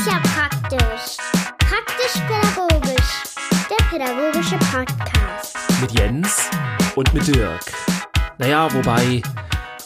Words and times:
ist 0.00 0.06
ja 0.06 0.20
praktisch. 0.22 1.16
Praktisch-pädagogisch. 1.58 3.22
Der 3.68 3.84
pädagogische 3.90 4.56
Podcast. 4.72 5.56
Mit 5.82 5.92
Jens 5.92 6.48
und 6.96 7.12
mit 7.12 7.26
Dirk. 7.26 7.60
Naja, 8.38 8.72
wobei, 8.72 9.20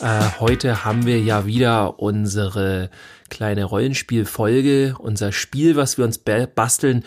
äh, 0.01 0.39
heute 0.39 0.85
haben 0.85 1.05
wir 1.05 1.19
ja 1.19 1.47
wieder 1.47 1.99
unsere 1.99 2.91
kleine 3.29 3.65
Rollenspielfolge, 3.65 4.95
unser 5.01 5.33
Spiel, 5.33 5.75
was 5.75 5.99
wir 5.99 6.05
uns 6.05 6.19
basteln. 6.19 7.05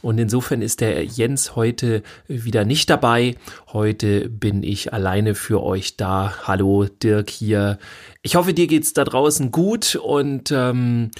Und 0.00 0.16
insofern 0.16 0.62
ist 0.62 0.80
der 0.80 1.04
Jens 1.04 1.56
heute 1.56 2.02
wieder 2.26 2.64
nicht 2.64 2.88
dabei. 2.88 3.36
Heute 3.74 4.30
bin 4.30 4.62
ich 4.62 4.94
alleine 4.94 5.34
für 5.34 5.62
euch 5.62 5.98
da. 5.98 6.32
Hallo 6.44 6.84
Dirk 6.84 7.28
hier. 7.28 7.78
Ich 8.22 8.34
hoffe, 8.34 8.54
dir 8.54 8.66
geht's 8.66 8.94
da 8.94 9.04
draußen 9.04 9.50
gut 9.50 9.96
und 9.96 10.50
ähm, 10.52 11.10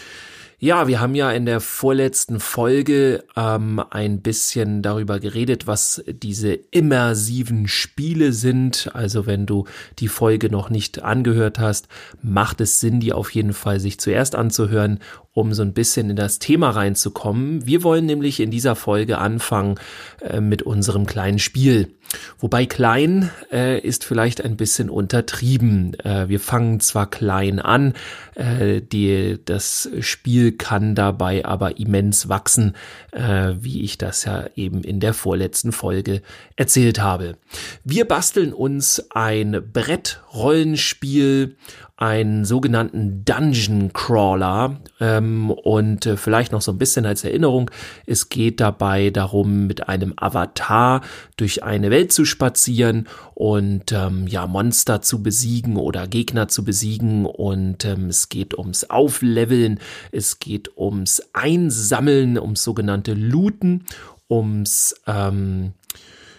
ja, 0.58 0.88
wir 0.88 1.00
haben 1.00 1.14
ja 1.14 1.30
in 1.32 1.44
der 1.44 1.60
vorletzten 1.60 2.40
Folge 2.40 3.24
ähm, 3.36 3.82
ein 3.90 4.22
bisschen 4.22 4.80
darüber 4.80 5.20
geredet, 5.20 5.66
was 5.66 6.02
diese 6.08 6.54
immersiven 6.54 7.68
Spiele 7.68 8.32
sind. 8.32 8.90
Also 8.94 9.26
wenn 9.26 9.44
du 9.44 9.66
die 9.98 10.08
Folge 10.08 10.48
noch 10.48 10.70
nicht 10.70 11.02
angehört 11.02 11.58
hast, 11.58 11.88
macht 12.22 12.62
es 12.62 12.80
Sinn, 12.80 13.00
die 13.00 13.12
auf 13.12 13.30
jeden 13.32 13.52
Fall 13.52 13.80
sich 13.80 14.00
zuerst 14.00 14.34
anzuhören, 14.34 15.00
um 15.36 15.52
so 15.52 15.62
ein 15.62 15.74
bisschen 15.74 16.08
in 16.08 16.16
das 16.16 16.38
Thema 16.38 16.70
reinzukommen. 16.70 17.66
Wir 17.66 17.82
wollen 17.82 18.06
nämlich 18.06 18.40
in 18.40 18.50
dieser 18.50 18.74
Folge 18.74 19.18
anfangen 19.18 19.74
äh, 20.22 20.40
mit 20.40 20.62
unserem 20.62 21.04
kleinen 21.04 21.38
Spiel. 21.38 21.92
Wobei 22.38 22.66
klein 22.66 23.30
äh, 23.52 23.78
ist 23.80 24.04
vielleicht 24.04 24.42
ein 24.42 24.56
bisschen 24.56 24.88
untertrieben. 24.88 25.98
Äh, 26.00 26.28
wir 26.28 26.40
fangen 26.40 26.80
zwar 26.80 27.10
klein 27.10 27.58
an, 27.58 27.94
äh, 28.34 28.80
die, 28.80 29.38
das 29.44 29.90
Spiel 30.00 30.45
kann 30.52 30.94
dabei 30.94 31.44
aber 31.44 31.78
immens 31.78 32.28
wachsen, 32.28 32.74
äh, 33.12 33.54
wie 33.58 33.82
ich 33.82 33.98
das 33.98 34.24
ja 34.24 34.46
eben 34.54 34.82
in 34.82 35.00
der 35.00 35.14
vorletzten 35.14 35.72
Folge 35.72 36.22
erzählt 36.56 37.00
habe. 37.00 37.36
Wir 37.84 38.06
basteln 38.06 38.52
uns 38.52 39.06
ein 39.10 39.62
Brettrollenspiel 39.72 41.56
einen 41.96 42.44
sogenannten 42.44 43.24
Dungeon 43.24 43.92
Crawler. 43.92 44.80
Ähm, 45.00 45.50
und 45.50 46.04
äh, 46.06 46.16
vielleicht 46.16 46.52
noch 46.52 46.60
so 46.60 46.72
ein 46.72 46.78
bisschen 46.78 47.06
als 47.06 47.24
Erinnerung, 47.24 47.70
es 48.06 48.28
geht 48.28 48.60
dabei 48.60 49.10
darum, 49.10 49.66
mit 49.66 49.88
einem 49.88 50.12
Avatar 50.16 51.00
durch 51.36 51.64
eine 51.64 51.90
Welt 51.90 52.12
zu 52.12 52.24
spazieren 52.24 53.08
und 53.34 53.92
ähm, 53.92 54.26
ja 54.26 54.46
Monster 54.46 55.00
zu 55.00 55.22
besiegen 55.22 55.76
oder 55.76 56.06
Gegner 56.06 56.48
zu 56.48 56.64
besiegen. 56.64 57.24
Und 57.24 57.84
ähm, 57.84 58.08
es 58.08 58.28
geht 58.28 58.58
ums 58.58 58.84
Aufleveln, 58.84 59.80
es 60.12 60.38
geht 60.38 60.76
ums 60.76 61.22
Einsammeln, 61.32 62.38
ums 62.38 62.62
sogenannte 62.62 63.14
Looten, 63.14 63.86
ums 64.28 64.94
ähm, 65.06 65.72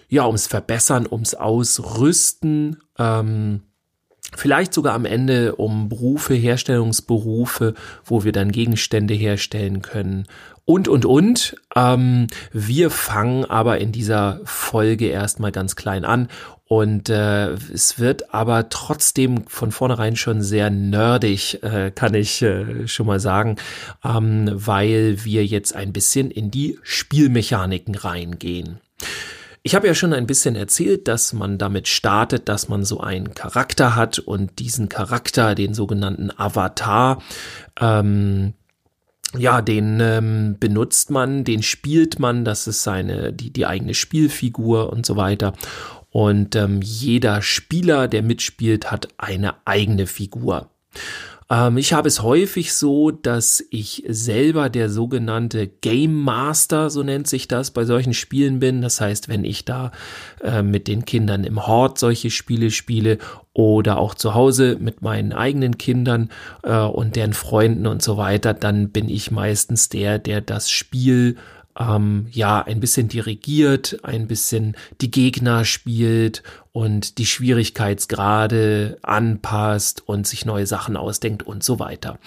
ja 0.10 0.26
ums 0.26 0.46
Verbessern, 0.48 1.08
ums 1.10 1.34
Ausrüsten. 1.34 2.78
Ähm, 3.00 3.62
Vielleicht 4.36 4.74
sogar 4.74 4.94
am 4.94 5.06
Ende 5.06 5.56
um 5.56 5.90
Berufe, 5.90 6.34
Herstellungsberufe, 6.34 7.74
wo 8.04 8.24
wir 8.24 8.32
dann 8.32 8.52
Gegenstände 8.52 9.14
herstellen 9.14 9.82
können. 9.82 10.28
Und, 10.66 10.90
und, 10.90 11.06
und. 11.06 11.56
Ähm, 11.76 12.28
wir 12.52 12.90
fangen 12.90 13.46
aber 13.46 13.78
in 13.78 13.94
dieser 13.94 14.42
Folge 14.44 15.08
erstmal 15.08 15.54
ganz 15.54 15.78
klein 15.78 16.04
an. 16.04 16.28
Und 16.68 17.08
äh, 17.10 17.52
es 17.54 17.98
wird 18.00 18.34
aber 18.34 18.68
trotzdem 18.68 19.48
von 19.48 19.72
vornherein 19.72 20.18
schon 20.18 20.42
sehr 20.42 20.70
nerdig, 20.70 21.64
äh, 21.64 21.92
kann 21.92 22.14
ich 22.14 22.42
äh, 22.42 22.86
schon 22.90 23.08
mal 23.08 23.22
sagen, 23.22 23.56
ähm, 24.04 24.50
weil 24.54 25.24
wir 25.24 25.46
jetzt 25.46 25.74
ein 25.74 25.94
bisschen 25.94 26.30
in 26.30 26.52
die 26.52 26.78
Spielmechaniken 26.84 27.96
reingehen. 27.96 28.80
Ich 29.64 29.76
habe 29.76 29.88
ja 29.88 29.94
schon 29.94 30.14
ein 30.14 30.28
bisschen 30.28 30.56
erzählt, 30.56 31.08
dass 31.08 31.34
man 31.34 31.58
damit 31.58 31.88
startet, 31.88 32.48
dass 32.48 32.70
man 32.70 32.86
so 32.86 33.00
einen 33.00 33.34
Charakter 33.34 33.96
hat 33.96 34.20
und 34.20 34.60
diesen 34.60 34.90
Charakter, 34.90 35.56
den 35.56 35.74
sogenannten 35.74 36.32
Avatar, 36.36 37.22
ähm, 37.80 38.54
ja, 39.38 39.62
den 39.62 40.00
ähm, 40.00 40.56
benutzt 40.60 41.12
man, 41.12 41.44
den 41.44 41.62
spielt 41.62 42.18
man, 42.18 42.46
das 42.46 42.68
ist 42.68 42.84
seine, 42.84 43.34
die, 43.34 43.52
die 43.52 43.66
eigene 43.66 43.94
Spielfigur 43.94 44.92
und 44.92 45.06
so 45.06 45.18
weiter. 45.18 45.54
Und 46.12 46.56
ähm, 46.56 46.82
jeder 46.82 47.42
Spieler, 47.42 48.08
der 48.08 48.24
mitspielt, 48.24 48.90
hat 48.90 49.10
eine 49.18 49.56
eigene 49.66 50.08
Figur. 50.08 50.70
Ähm, 51.50 51.78
ich 51.78 51.94
habe 51.94 52.08
es 52.08 52.22
häufig 52.24 52.74
so, 52.74 53.12
dass 53.12 53.64
ich 53.70 54.04
selber 54.08 54.70
der 54.70 54.90
sogenannte 54.90 55.68
Game 55.68 56.14
Master, 56.14 56.90
so 56.90 57.04
nennt 57.04 57.28
sich 57.28 57.48
das, 57.48 57.72
bei 57.72 57.86
solchen 57.86 58.14
Spielen 58.14 58.60
bin. 58.60 58.82
Das 58.82 59.00
heißt, 59.00 59.30
wenn 59.30 59.46
ich 59.46 59.66
da 59.66 59.92
äh, 60.42 60.62
mit 60.62 60.88
den 60.88 61.06
Kindern 61.06 61.44
im 61.44 61.66
Hort 61.66 62.00
solche 62.00 62.30
Spiele 62.30 62.72
spiele 62.72 63.18
oder 63.54 63.98
auch 63.98 64.14
zu 64.14 64.34
Hause 64.36 64.78
mit 64.80 65.02
meinen 65.02 65.34
eigenen 65.34 65.78
Kindern 65.78 66.30
äh, 66.64 66.78
und 66.78 67.16
deren 67.16 67.34
Freunden 67.34 67.88
und 67.88 68.02
so 68.02 68.18
weiter, 68.18 68.54
dann 68.54 68.90
bin 68.90 69.10
ich 69.10 69.32
meistens 69.32 69.90
der, 69.90 70.20
der 70.20 70.42
das 70.42 70.70
Spiel 70.70 71.38
ähm, 71.78 72.28
ja 72.32 72.62
ein 72.62 72.80
bisschen 72.80 73.08
dirigiert, 73.08 74.00
ein 74.04 74.28
bisschen 74.28 74.76
die 75.02 75.12
Gegner 75.12 75.66
spielt 75.66 76.44
und 76.72 77.18
die 77.18 77.26
Schwierigkeitsgrade 77.26 79.00
anpasst 79.02 80.04
und 80.06 80.28
sich 80.28 80.46
neue 80.46 80.68
Sachen 80.68 80.96
ausdenkt 80.96 81.44
und 81.44 81.64
so 81.64 81.80
weiter. 81.80 82.20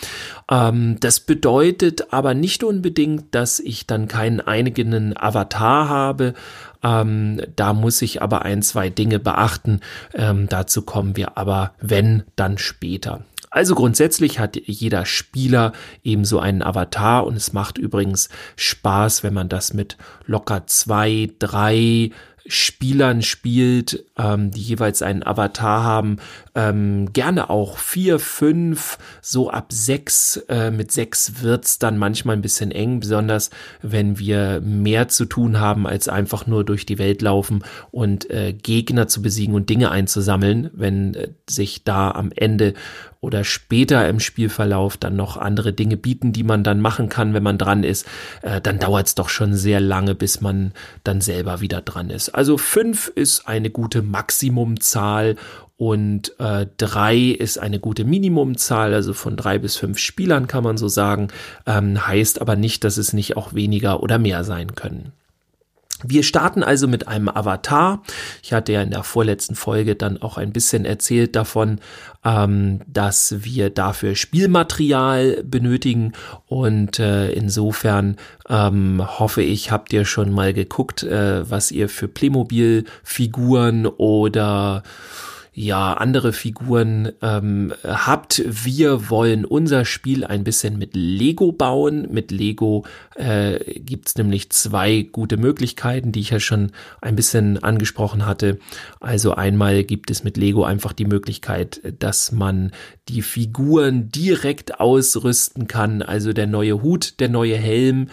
Ähm, 0.51 0.99
das 1.01 1.21
bedeutet 1.21 2.13
aber 2.13 2.35
nicht 2.35 2.65
unbedingt, 2.65 3.35
dass 3.35 3.61
ich 3.61 3.87
dann 3.87 4.09
keinen 4.09 4.41
eigenen 4.41 5.17
Avatar 5.17 5.89
habe. 5.89 6.35
Ähm, 6.83 7.41
da 7.57 7.73
muss 7.73 8.03
ich 8.03 8.23
aber 8.23 8.43
ein, 8.43 8.63
zwei 8.63 8.89
Dinge 8.91 9.19
beachten. 9.19 9.81
Ähm, 10.15 10.49
dazu 10.49 10.83
kommen 10.83 11.17
wir 11.17 11.37
aber, 11.37 11.73
wenn, 11.81 12.25
dann 12.37 12.59
später. 12.59 13.25
Also 13.51 13.75
grundsätzlich 13.75 14.39
hat 14.39 14.57
jeder 14.57 15.05
Spieler 15.05 15.73
ebenso 16.05 16.39
einen 16.39 16.63
Avatar 16.63 17.27
und 17.27 17.35
es 17.35 17.53
macht 17.53 17.79
übrigens 17.79 18.29
Spaß, 18.55 19.25
wenn 19.25 19.35
man 19.35 19.49
das 19.49 19.75
mit 19.75 19.97
locker 20.27 20.69
zwei, 20.69 21.31
drei 21.41 22.13
Spielern 22.47 23.23
spielt, 23.23 24.05
ähm, 24.17 24.51
die 24.51 24.61
jeweils 24.61 25.03
einen 25.03 25.23
Avatar 25.23 25.85
haben, 25.85 26.17
ähm, 26.55 27.13
gerne 27.13 27.51
auch 27.51 27.79
vier, 27.79 28.19
fünf, 28.19 28.99
so 29.21 29.51
ab 29.51 29.73
sechs. 29.73 30.37
Äh, 30.49 30.71
mit 30.71 30.91
sechs 30.91 31.43
wird's 31.43 31.79
dann 31.79 31.99
manchmal 31.99 32.37
ein 32.37 32.43
bisschen 32.43 32.71
eng, 32.71 33.01
besonders 33.01 33.51
wenn 33.83 34.19
wir 34.19 34.61
mehr 34.63 35.09
zu 35.09 35.27
tun 35.27 35.61
haben, 35.61 35.87
als 35.87 36.09
einfach 36.09 36.47
nur 36.47 36.65
durch 36.65 36.87
die 36.87 36.99
Welt 36.99 37.23
laufen 37.23 37.63
und 37.91 38.31
äh, 38.31 38.53
Gegner 38.53 39.07
zu 39.07 39.23
besiegen 39.23 39.55
und 39.55 39.69
Dinge 39.69 39.91
einzusammeln, 39.91 40.71
wenn 40.73 41.15
äh, 41.15 41.29
sich 41.49 41.85
da 41.85 42.11
am 42.11 42.33
Ende 42.35 42.75
oder 43.21 43.45
später 43.45 44.09
im 44.09 44.19
Spielverlauf 44.19 44.97
dann 44.97 45.15
noch 45.15 45.37
andere 45.37 45.73
Dinge 45.73 45.97
bieten, 45.97 46.33
die 46.33 46.43
man 46.45 46.65
dann 46.65 46.81
machen 46.81 47.09
kann, 47.09 47.35
wenn 47.35 47.43
man 47.43 47.59
dran 47.59 47.85
ist, 47.85 48.07
äh, 48.43 48.61
dann 48.61 48.79
dauert 48.79 49.09
es 49.09 49.15
doch 49.15 49.29
schon 49.29 49.55
sehr 49.55 49.81
lange, 49.81 50.15
bis 50.15 50.41
man 50.41 50.73
dann 51.05 51.21
selber 51.21 51.61
wieder 51.61 51.83
dran 51.83 52.09
ist. 52.09 52.31
Also 52.31 52.57
fünf 52.57 53.09
ist 53.09 53.47
eine 53.47 53.71
gute 53.71 54.03
Maximumzahl 54.03 55.37
und 55.77 56.39
äh, 56.39 56.67
drei 56.77 57.19
ist 57.19 57.59
eine 57.59 57.79
gute 57.79 58.05
Minimumzahl, 58.05 58.95
also 58.95 59.13
von 59.13 59.37
drei 59.37 59.59
bis 59.59 59.77
fünf 59.77 59.99
Spielern 59.99 60.47
kann 60.47 60.65
man 60.65 60.77
so 60.77 60.89
sagen, 60.89 61.29
ähm, 61.67 62.07
heißt 62.07 62.41
aber 62.41 62.57
nicht, 62.57 62.85
dass 62.85 62.97
es 62.97 63.13
nicht 63.13 63.37
auch 63.37 63.55
weniger 63.55 64.03
oder 64.03 64.19
mehr 64.19 64.45
sein 64.45 64.75
können. 64.75 65.13
Wir 66.03 66.23
starten 66.23 66.63
also 66.63 66.89
mit 66.89 67.09
einem 67.09 67.29
Avatar. 67.29 68.03
Ich 68.43 68.53
hatte 68.53 68.73
ja 68.73 68.83
in 68.83 68.91
der 68.91 69.03
vorletzten 69.03 69.55
Folge 69.55 69.97
dann 69.97 70.21
auch 70.21 70.39
ein 70.39 70.53
bisschen 70.53 70.85
erzählt 70.85 71.37
davon, 71.37 71.81
ähm, 72.25 72.81
dass 72.87 73.45
wir 73.45 73.71
dafür 73.71 74.15
Spielmaterial 74.15 75.43
benötigen 75.45 76.13
und 76.47 76.99
äh, 76.99 77.31
insofern 77.33 78.17
ähm, 78.49 79.03
hoffe 79.19 79.43
ich, 79.43 79.71
habt 79.71 79.93
ihr 79.93 80.05
schon 80.05 80.33
mal 80.33 80.53
geguckt, 80.53 81.03
äh, 81.03 81.49
was 81.49 81.71
ihr 81.71 81.89
für 81.89 82.09
Playmobil-Figuren 82.09 83.87
oder 83.87 84.83
ja 85.61 85.95
andere 85.95 86.33
Figuren 86.33 87.13
ähm, 87.23 87.73
habt. 87.85 88.43
Wir 88.47 89.11
wollen 89.11 89.45
unser 89.45 89.85
Spiel 89.85 90.25
ein 90.25 90.45
bisschen 90.45 90.79
mit 90.79 90.91
Lego 90.95 91.53
bauen. 91.53 92.09
Mit 92.11 92.31
Lego 92.31 92.85
äh, 93.17 93.59
gibt's 93.81 94.17
nämlich 94.17 94.51
zwei 94.51 95.03
gute 95.03 95.37
Möglichkeiten, 95.37 96.13
die 96.13 96.21
ich 96.21 96.31
ja 96.31 96.41
schon 96.41 96.73
ein 97.01 97.15
bisschen 97.15 97.63
angesprochen 97.63 98.27
hatte. 98.27 98.59
Also 99.01 99.35
einmal 99.35 99.85
gibt 99.85 100.11
es 100.11 100.25
mit 100.25 100.37
Lego 100.37 100.65
einfach 100.65 100.93
die 100.93 101.05
Möglichkeit, 101.05 101.81
dass 101.99 102.33
man 102.33 102.73
die 103.09 103.23
Figuren 103.23 104.09
direkt 104.09 104.81
ausrüsten 104.81 105.67
kann. 105.67 106.03
Also 106.03 106.33
der 106.33 106.47
neue 106.47 106.83
Hut, 106.83 107.21
der 107.21 107.29
neue 107.29 107.57
Helm, 107.57 108.09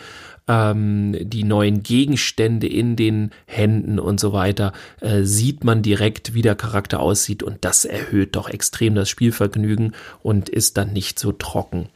ähm, 0.47 1.15
die 1.19 1.44
neuen 1.44 1.83
Gegenstände 1.83 2.67
in 2.67 2.95
den 2.95 3.31
Händen 3.45 3.99
und 3.99 4.19
so 4.19 4.33
weiter, 4.33 4.73
äh, 5.01 5.23
sieht 5.23 5.63
man 5.63 5.81
direkt, 5.81 6.33
wie 6.33 6.41
der 6.41 6.55
Charakter 6.55 6.99
aussieht 6.99 7.44
und 7.44 7.57
das 7.61 7.85
erhöht 7.85 8.35
doch 8.35 8.49
extrem 8.49 8.95
das 8.95 9.09
Spielvergnügen 9.09 9.94
und 10.23 10.49
ist 10.49 10.77
dann 10.77 10.94
nicht 10.94 11.19
so 11.19 11.31
trocken. 11.31 11.89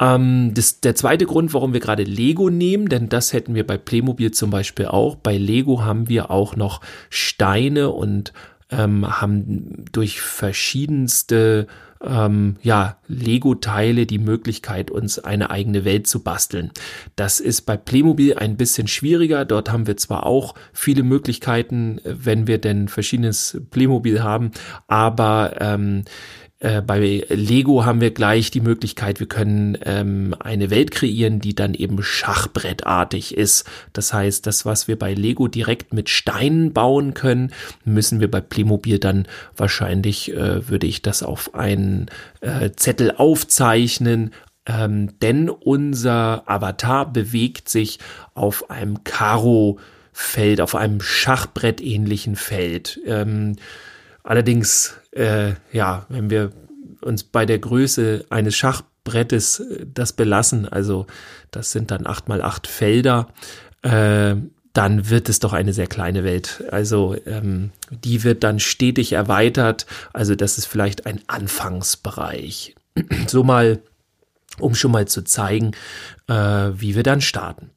Ähm, 0.00 0.52
das, 0.54 0.80
der 0.80 0.94
zweite 0.94 1.26
Grund, 1.26 1.54
warum 1.54 1.72
wir 1.72 1.80
gerade 1.80 2.02
Lego 2.02 2.50
nehmen, 2.50 2.88
denn 2.88 3.08
das 3.08 3.32
hätten 3.32 3.54
wir 3.54 3.66
bei 3.66 3.78
Playmobil 3.78 4.32
zum 4.32 4.50
Beispiel 4.50 4.86
auch. 4.86 5.16
Bei 5.16 5.36
Lego 5.36 5.84
haben 5.84 6.08
wir 6.08 6.30
auch 6.30 6.56
noch 6.56 6.80
Steine 7.10 7.90
und 7.90 8.32
ähm, 8.70 9.20
haben 9.20 9.84
durch 9.92 10.20
verschiedenste 10.20 11.66
ähm, 12.06 12.56
ja, 12.62 12.98
Lego-Teile 13.08 14.06
die 14.06 14.18
Möglichkeit, 14.18 14.90
uns 14.90 15.18
eine 15.18 15.50
eigene 15.50 15.84
Welt 15.84 16.06
zu 16.06 16.22
basteln. 16.22 16.70
Das 17.16 17.40
ist 17.40 17.62
bei 17.62 17.76
Playmobil 17.76 18.34
ein 18.34 18.56
bisschen 18.56 18.88
schwieriger. 18.88 19.44
Dort 19.44 19.70
haben 19.70 19.86
wir 19.86 19.96
zwar 19.96 20.26
auch 20.26 20.54
viele 20.72 21.02
Möglichkeiten, 21.02 22.00
wenn 22.04 22.46
wir 22.46 22.58
denn 22.58 22.88
verschiedenes 22.88 23.60
Playmobil 23.70 24.22
haben, 24.22 24.52
aber 24.86 25.56
ähm, 25.60 26.04
äh, 26.64 26.80
bei 26.80 27.24
Lego 27.28 27.84
haben 27.84 28.00
wir 28.00 28.10
gleich 28.10 28.50
die 28.50 28.62
Möglichkeit, 28.62 29.20
wir 29.20 29.28
können 29.28 29.76
ähm, 29.84 30.34
eine 30.40 30.70
Welt 30.70 30.92
kreieren, 30.92 31.38
die 31.38 31.54
dann 31.54 31.74
eben 31.74 32.02
schachbrettartig 32.02 33.36
ist. 33.36 33.64
Das 33.92 34.14
heißt, 34.14 34.46
das, 34.46 34.64
was 34.64 34.88
wir 34.88 34.98
bei 34.98 35.12
Lego 35.12 35.46
direkt 35.46 35.92
mit 35.92 36.08
Steinen 36.08 36.72
bauen 36.72 37.12
können, 37.12 37.52
müssen 37.84 38.20
wir 38.20 38.30
bei 38.30 38.40
Playmobil 38.40 38.98
dann 38.98 39.28
wahrscheinlich, 39.56 40.32
äh, 40.32 40.66
würde 40.66 40.86
ich 40.86 41.02
das 41.02 41.22
auf 41.22 41.54
einen 41.54 42.06
äh, 42.40 42.70
Zettel 42.74 43.12
aufzeichnen, 43.14 44.30
ähm, 44.64 45.18
denn 45.20 45.50
unser 45.50 46.44
Avatar 46.46 47.12
bewegt 47.12 47.68
sich 47.68 47.98
auf 48.32 48.70
einem 48.70 49.04
Karo-Feld, 49.04 50.62
auf 50.62 50.74
einem 50.74 51.02
Schachbrett 51.02 51.82
ähnlichen 51.82 52.36
Feld. 52.36 53.00
Ähm, 53.04 53.56
Allerdings, 54.24 54.94
äh, 55.12 55.52
ja, 55.70 56.06
wenn 56.08 56.30
wir 56.30 56.50
uns 57.02 57.22
bei 57.22 57.44
der 57.44 57.58
Größe 57.58 58.24
eines 58.30 58.56
Schachbrettes 58.56 59.60
äh, 59.60 59.86
das 59.92 60.14
belassen, 60.14 60.66
also 60.66 61.06
das 61.50 61.70
sind 61.70 61.90
dann 61.90 62.06
acht 62.06 62.28
mal 62.28 62.42
acht 62.42 62.66
Felder, 62.66 63.28
äh, 63.82 64.34
dann 64.72 65.08
wird 65.08 65.28
es 65.28 65.38
doch 65.38 65.52
eine 65.52 65.72
sehr 65.72 65.86
kleine 65.86 66.24
Welt. 66.24 66.64
Also 66.70 67.14
ähm, 67.26 67.70
die 67.90 68.24
wird 68.24 68.42
dann 68.42 68.58
stetig 68.58 69.12
erweitert. 69.12 69.86
Also 70.12 70.34
das 70.34 70.58
ist 70.58 70.66
vielleicht 70.66 71.06
ein 71.06 71.20
Anfangsbereich. 71.28 72.74
so 73.28 73.44
mal, 73.44 73.80
um 74.58 74.74
schon 74.74 74.90
mal 74.90 75.06
zu 75.06 75.22
zeigen, 75.22 75.72
äh, 76.28 76.34
wie 76.34 76.96
wir 76.96 77.04
dann 77.04 77.20
starten. 77.20 77.70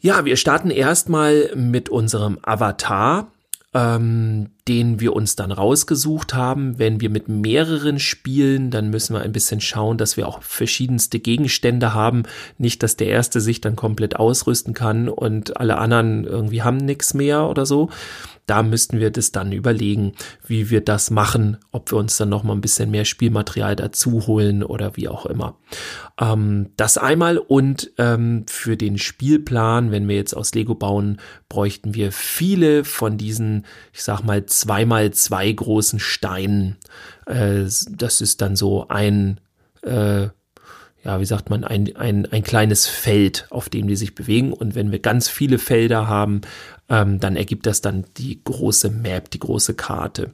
Ja, 0.00 0.26
wir 0.26 0.36
starten 0.36 0.70
erstmal 0.70 1.52
mit 1.54 1.88
unserem 1.88 2.38
Avatar 2.42 3.32
ähm, 3.72 4.50
den 4.66 4.98
wir 4.98 5.14
uns 5.14 5.36
dann 5.36 5.52
rausgesucht 5.52 6.32
haben. 6.32 6.78
Wenn 6.78 7.00
wir 7.00 7.10
mit 7.10 7.28
mehreren 7.28 7.98
spielen, 7.98 8.70
dann 8.70 8.88
müssen 8.88 9.14
wir 9.14 9.20
ein 9.20 9.32
bisschen 9.32 9.60
schauen, 9.60 9.98
dass 9.98 10.16
wir 10.16 10.26
auch 10.26 10.42
verschiedenste 10.42 11.18
Gegenstände 11.18 11.92
haben. 11.92 12.22
Nicht, 12.56 12.82
dass 12.82 12.96
der 12.96 13.08
erste 13.08 13.40
sich 13.42 13.60
dann 13.60 13.76
komplett 13.76 14.16
ausrüsten 14.16 14.72
kann 14.72 15.08
und 15.10 15.58
alle 15.58 15.76
anderen 15.76 16.24
irgendwie 16.24 16.62
haben 16.62 16.78
nichts 16.78 17.12
mehr 17.12 17.48
oder 17.48 17.66
so. 17.66 17.90
Da 18.46 18.62
müssten 18.62 19.00
wir 19.00 19.10
das 19.10 19.32
dann 19.32 19.52
überlegen, 19.52 20.12
wie 20.46 20.68
wir 20.68 20.82
das 20.82 21.10
machen, 21.10 21.56
ob 21.72 21.90
wir 21.90 21.98
uns 21.98 22.18
dann 22.18 22.28
noch 22.28 22.42
mal 22.42 22.52
ein 22.52 22.60
bisschen 22.60 22.90
mehr 22.90 23.06
Spielmaterial 23.06 23.74
dazu 23.74 24.26
holen 24.26 24.62
oder 24.62 24.96
wie 24.96 25.08
auch 25.08 25.24
immer. 25.24 25.56
Ähm, 26.20 26.70
das 26.76 26.98
einmal 26.98 27.38
und 27.38 27.92
ähm, 27.96 28.44
für 28.46 28.76
den 28.76 28.98
Spielplan, 28.98 29.92
wenn 29.92 30.08
wir 30.08 30.16
jetzt 30.16 30.36
aus 30.36 30.54
Lego 30.54 30.74
bauen, 30.74 31.20
bräuchten 31.48 31.94
wir 31.94 32.12
viele 32.12 32.84
von 32.84 33.16
diesen, 33.16 33.64
ich 33.94 34.02
sag 34.02 34.22
mal, 34.22 34.44
zweimal 34.60 35.12
zwei 35.12 35.50
großen 35.50 35.98
Steinen. 36.00 36.76
Äh, 37.26 37.64
das 37.90 38.20
ist 38.20 38.40
dann 38.40 38.56
so 38.56 38.88
ein 38.88 39.40
äh, 39.82 40.28
ja, 41.04 41.20
wie 41.20 41.26
sagt 41.26 41.50
man, 41.50 41.64
ein, 41.64 41.94
ein, 41.96 42.26
ein 42.32 42.42
kleines 42.42 42.86
Feld, 42.86 43.46
auf 43.50 43.68
dem 43.68 43.86
die 43.86 43.96
sich 43.96 44.14
bewegen. 44.14 44.52
Und 44.54 44.74
wenn 44.74 44.90
wir 44.90 45.00
ganz 45.00 45.28
viele 45.28 45.58
Felder 45.58 46.08
haben, 46.08 46.40
ähm, 46.88 47.20
dann 47.20 47.36
ergibt 47.36 47.66
das 47.66 47.82
dann 47.82 48.06
die 48.16 48.42
große 48.42 48.88
Map, 48.88 49.30
die 49.30 49.38
große 49.38 49.74
Karte. 49.74 50.32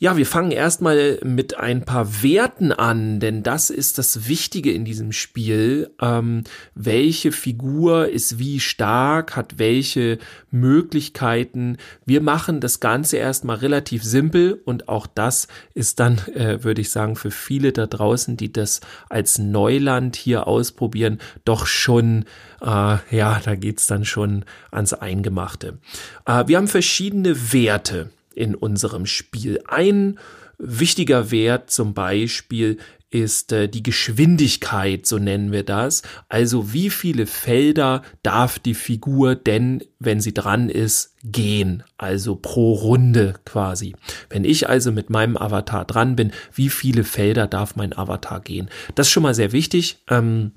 Ja, 0.00 0.16
wir 0.16 0.26
fangen 0.26 0.52
erstmal 0.52 1.18
mit 1.24 1.58
ein 1.58 1.84
paar 1.84 2.22
Werten 2.22 2.70
an, 2.70 3.18
denn 3.18 3.42
das 3.42 3.68
ist 3.68 3.98
das 3.98 4.28
Wichtige 4.28 4.70
in 4.70 4.84
diesem 4.84 5.10
Spiel. 5.10 5.90
Ähm, 6.00 6.44
welche 6.76 7.32
Figur 7.32 8.08
ist 8.08 8.38
wie 8.38 8.60
stark, 8.60 9.34
hat 9.34 9.58
welche 9.58 10.18
Möglichkeiten. 10.52 11.78
Wir 12.06 12.20
machen 12.20 12.60
das 12.60 12.78
Ganze 12.78 13.16
erstmal 13.16 13.56
relativ 13.56 14.04
simpel 14.04 14.62
und 14.64 14.88
auch 14.88 15.08
das 15.08 15.48
ist 15.74 15.98
dann, 15.98 16.18
äh, 16.32 16.62
würde 16.62 16.80
ich 16.80 16.90
sagen, 16.90 17.16
für 17.16 17.32
viele 17.32 17.72
da 17.72 17.88
draußen, 17.88 18.36
die 18.36 18.52
das 18.52 18.80
als 19.08 19.40
Neuland 19.40 20.14
hier 20.14 20.46
ausprobieren, 20.46 21.18
doch 21.44 21.66
schon, 21.66 22.24
äh, 22.60 22.98
ja, 23.10 23.40
da 23.44 23.56
geht's 23.56 23.88
dann 23.88 24.04
schon 24.04 24.44
ans 24.70 24.92
Eingemachte. 24.92 25.78
Äh, 26.24 26.44
wir 26.46 26.56
haben 26.56 26.68
verschiedene 26.68 27.52
Werte 27.52 28.10
in 28.38 28.54
unserem 28.54 29.06
Spiel. 29.06 29.60
Ein 29.66 30.18
wichtiger 30.58 31.30
Wert 31.30 31.70
zum 31.70 31.94
Beispiel 31.94 32.78
ist 33.10 33.52
äh, 33.52 33.68
die 33.68 33.82
Geschwindigkeit, 33.82 35.06
so 35.06 35.18
nennen 35.18 35.50
wir 35.50 35.62
das. 35.62 36.02
Also 36.28 36.72
wie 36.72 36.90
viele 36.90 37.26
Felder 37.26 38.02
darf 38.22 38.58
die 38.58 38.74
Figur 38.74 39.34
denn, 39.34 39.82
wenn 39.98 40.20
sie 40.20 40.34
dran 40.34 40.68
ist, 40.68 41.14
gehen? 41.24 41.84
Also 41.96 42.36
pro 42.36 42.74
Runde 42.74 43.34
quasi. 43.44 43.94
Wenn 44.28 44.44
ich 44.44 44.68
also 44.68 44.92
mit 44.92 45.08
meinem 45.08 45.36
Avatar 45.36 45.84
dran 45.86 46.16
bin, 46.16 46.32
wie 46.52 46.68
viele 46.68 47.04
Felder 47.04 47.46
darf 47.46 47.76
mein 47.76 47.96
Avatar 47.96 48.40
gehen? 48.40 48.68
Das 48.94 49.06
ist 49.06 49.12
schon 49.12 49.22
mal 49.22 49.34
sehr 49.34 49.52
wichtig. 49.52 50.02
Ähm, 50.10 50.52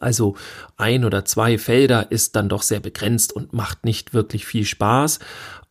also 0.00 0.36
ein 0.76 1.04
oder 1.04 1.24
zwei 1.24 1.58
Felder 1.58 2.10
ist 2.10 2.36
dann 2.36 2.48
doch 2.48 2.62
sehr 2.62 2.80
begrenzt 2.80 3.32
und 3.32 3.52
macht 3.52 3.84
nicht 3.84 4.14
wirklich 4.14 4.46
viel 4.46 4.64
Spaß. 4.64 5.18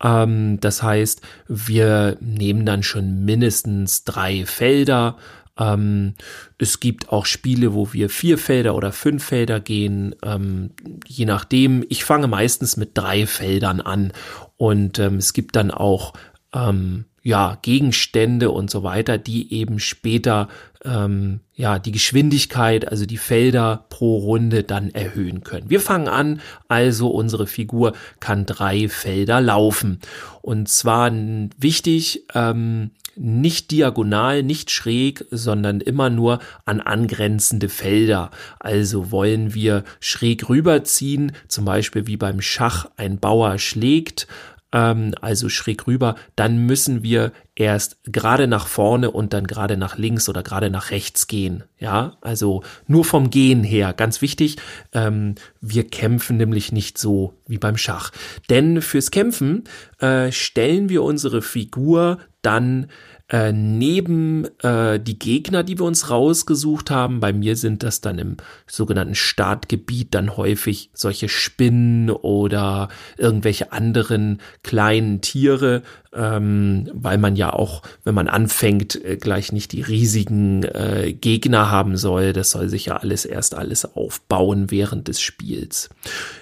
Ähm, 0.03 0.59
das 0.59 0.83
heißt, 0.83 1.21
wir 1.47 2.17
nehmen 2.19 2.65
dann 2.65 2.83
schon 2.83 3.25
mindestens 3.25 4.03
drei 4.03 4.45
Felder. 4.45 5.17
Ähm, 5.57 6.15
es 6.57 6.79
gibt 6.79 7.09
auch 7.09 7.25
Spiele, 7.25 7.73
wo 7.73 7.93
wir 7.93 8.09
vier 8.09 8.37
Felder 8.37 8.75
oder 8.75 8.91
fünf 8.91 9.23
Felder 9.23 9.59
gehen, 9.59 10.15
ähm, 10.23 10.71
je 11.05 11.25
nachdem. 11.25 11.85
Ich 11.89 12.03
fange 12.03 12.27
meistens 12.27 12.77
mit 12.77 12.91
drei 12.93 13.25
Feldern 13.25 13.81
an 13.81 14.11
und 14.57 14.99
ähm, 14.99 15.15
es 15.17 15.33
gibt 15.33 15.55
dann 15.55 15.71
auch 15.71 16.13
ähm, 16.53 17.05
ja, 17.25 17.57
Gegenstände 17.63 18.51
und 18.51 18.69
so 18.69 18.83
weiter, 18.83 19.17
die 19.17 19.51
eben 19.51 19.79
später 19.79 20.47
ähm, 20.83 21.39
ja 21.55 21.79
die 21.79 21.91
Geschwindigkeit, 21.91 22.87
also 22.87 23.07
die 23.07 23.17
Felder 23.17 23.85
pro 23.89 24.17
Runde 24.17 24.61
dann 24.61 24.91
erhöhen 24.91 25.43
können. 25.43 25.67
Wir 25.67 25.81
fangen 25.81 26.07
an, 26.07 26.39
also 26.67 27.07
unsere 27.07 27.47
Figur 27.47 27.93
kann 28.19 28.45
drei 28.45 28.87
Felder 28.89 29.41
laufen. 29.41 30.01
Und 30.43 30.69
zwar 30.69 31.11
wichtig, 31.57 32.27
ähm, 32.35 32.91
nicht 33.15 33.71
diagonal, 33.71 34.43
nicht 34.43 34.69
schräg, 34.69 35.25
sondern 35.31 35.81
immer 35.81 36.11
nur 36.11 36.39
an 36.65 36.79
angrenzende 36.79 37.69
Felder. 37.69 38.29
Also 38.59 39.09
wollen 39.09 39.55
wir 39.55 39.83
schräg 39.99 40.47
rüberziehen, 40.47 41.31
zum 41.47 41.65
Beispiel 41.65 42.05
wie 42.05 42.17
beim 42.17 42.41
Schach 42.41 42.85
ein 42.97 43.17
Bauer 43.17 43.57
schlägt, 43.57 44.27
ähm, 44.71 45.13
also 45.21 45.49
schräg 45.49 45.87
rüber, 45.87 46.15
dann 46.35 46.65
müssen 46.65 47.03
wir 47.03 47.31
erst 47.55 47.97
gerade 48.03 48.47
nach 48.47 48.67
vorne 48.67 49.11
und 49.11 49.33
dann 49.33 49.47
gerade 49.47 49.77
nach 49.77 49.97
links 49.97 50.27
oder 50.27 50.43
gerade 50.43 50.69
nach 50.69 50.91
rechts 50.91 51.27
gehen. 51.27 51.63
Ja, 51.79 52.17
also 52.21 52.63
nur 52.87 53.05
vom 53.05 53.29
Gehen 53.29 53.63
her, 53.63 53.93
ganz 53.93 54.21
wichtig. 54.21 54.57
Ähm, 54.93 55.35
wir 55.61 55.87
kämpfen 55.87 56.37
nämlich 56.37 56.71
nicht 56.71 56.97
so 56.97 57.33
wie 57.47 57.57
beim 57.57 57.77
Schach. 57.77 58.11
Denn 58.49 58.81
fürs 58.81 59.11
Kämpfen 59.11 59.63
äh, 59.99 60.31
stellen 60.31 60.89
wir 60.89 61.03
unsere 61.03 61.41
Figur 61.41 62.19
dann 62.41 62.87
äh, 63.29 63.51
neben 63.51 64.45
äh, 64.61 64.99
die 64.99 65.17
Gegner, 65.17 65.63
die 65.63 65.79
wir 65.79 65.85
uns 65.85 66.11
rausgesucht 66.11 66.91
haben, 66.91 67.19
bei 67.19 67.33
mir 67.33 67.55
sind 67.55 67.81
das 67.81 67.99
dann 68.01 68.19
im 68.19 68.37
sogenannten 68.67 69.15
Startgebiet 69.15 70.13
dann 70.13 70.37
häufig 70.37 70.91
solche 70.93 71.27
Spinnen 71.27 72.11
oder 72.11 72.89
irgendwelche 73.17 73.71
anderen 73.71 74.41
kleinen 74.61 75.21
Tiere, 75.21 75.81
ähm, 76.15 76.89
weil 76.93 77.17
man 77.17 77.35
ja 77.35 77.51
auch, 77.53 77.81
wenn 78.03 78.15
man 78.15 78.27
anfängt, 78.27 79.03
äh, 79.03 79.17
gleich 79.17 79.51
nicht 79.51 79.71
die 79.71 79.81
riesigen 79.81 80.63
äh, 80.63 81.13
Gegner 81.13 81.69
haben 81.69 81.97
soll. 81.97 82.33
Das 82.33 82.51
soll 82.51 82.69
sich 82.69 82.85
ja 82.85 82.97
alles 82.97 83.25
erst 83.25 83.55
alles 83.55 83.95
aufbauen 83.95 84.71
während 84.71 85.07
des 85.07 85.21
Spiels. 85.21 85.89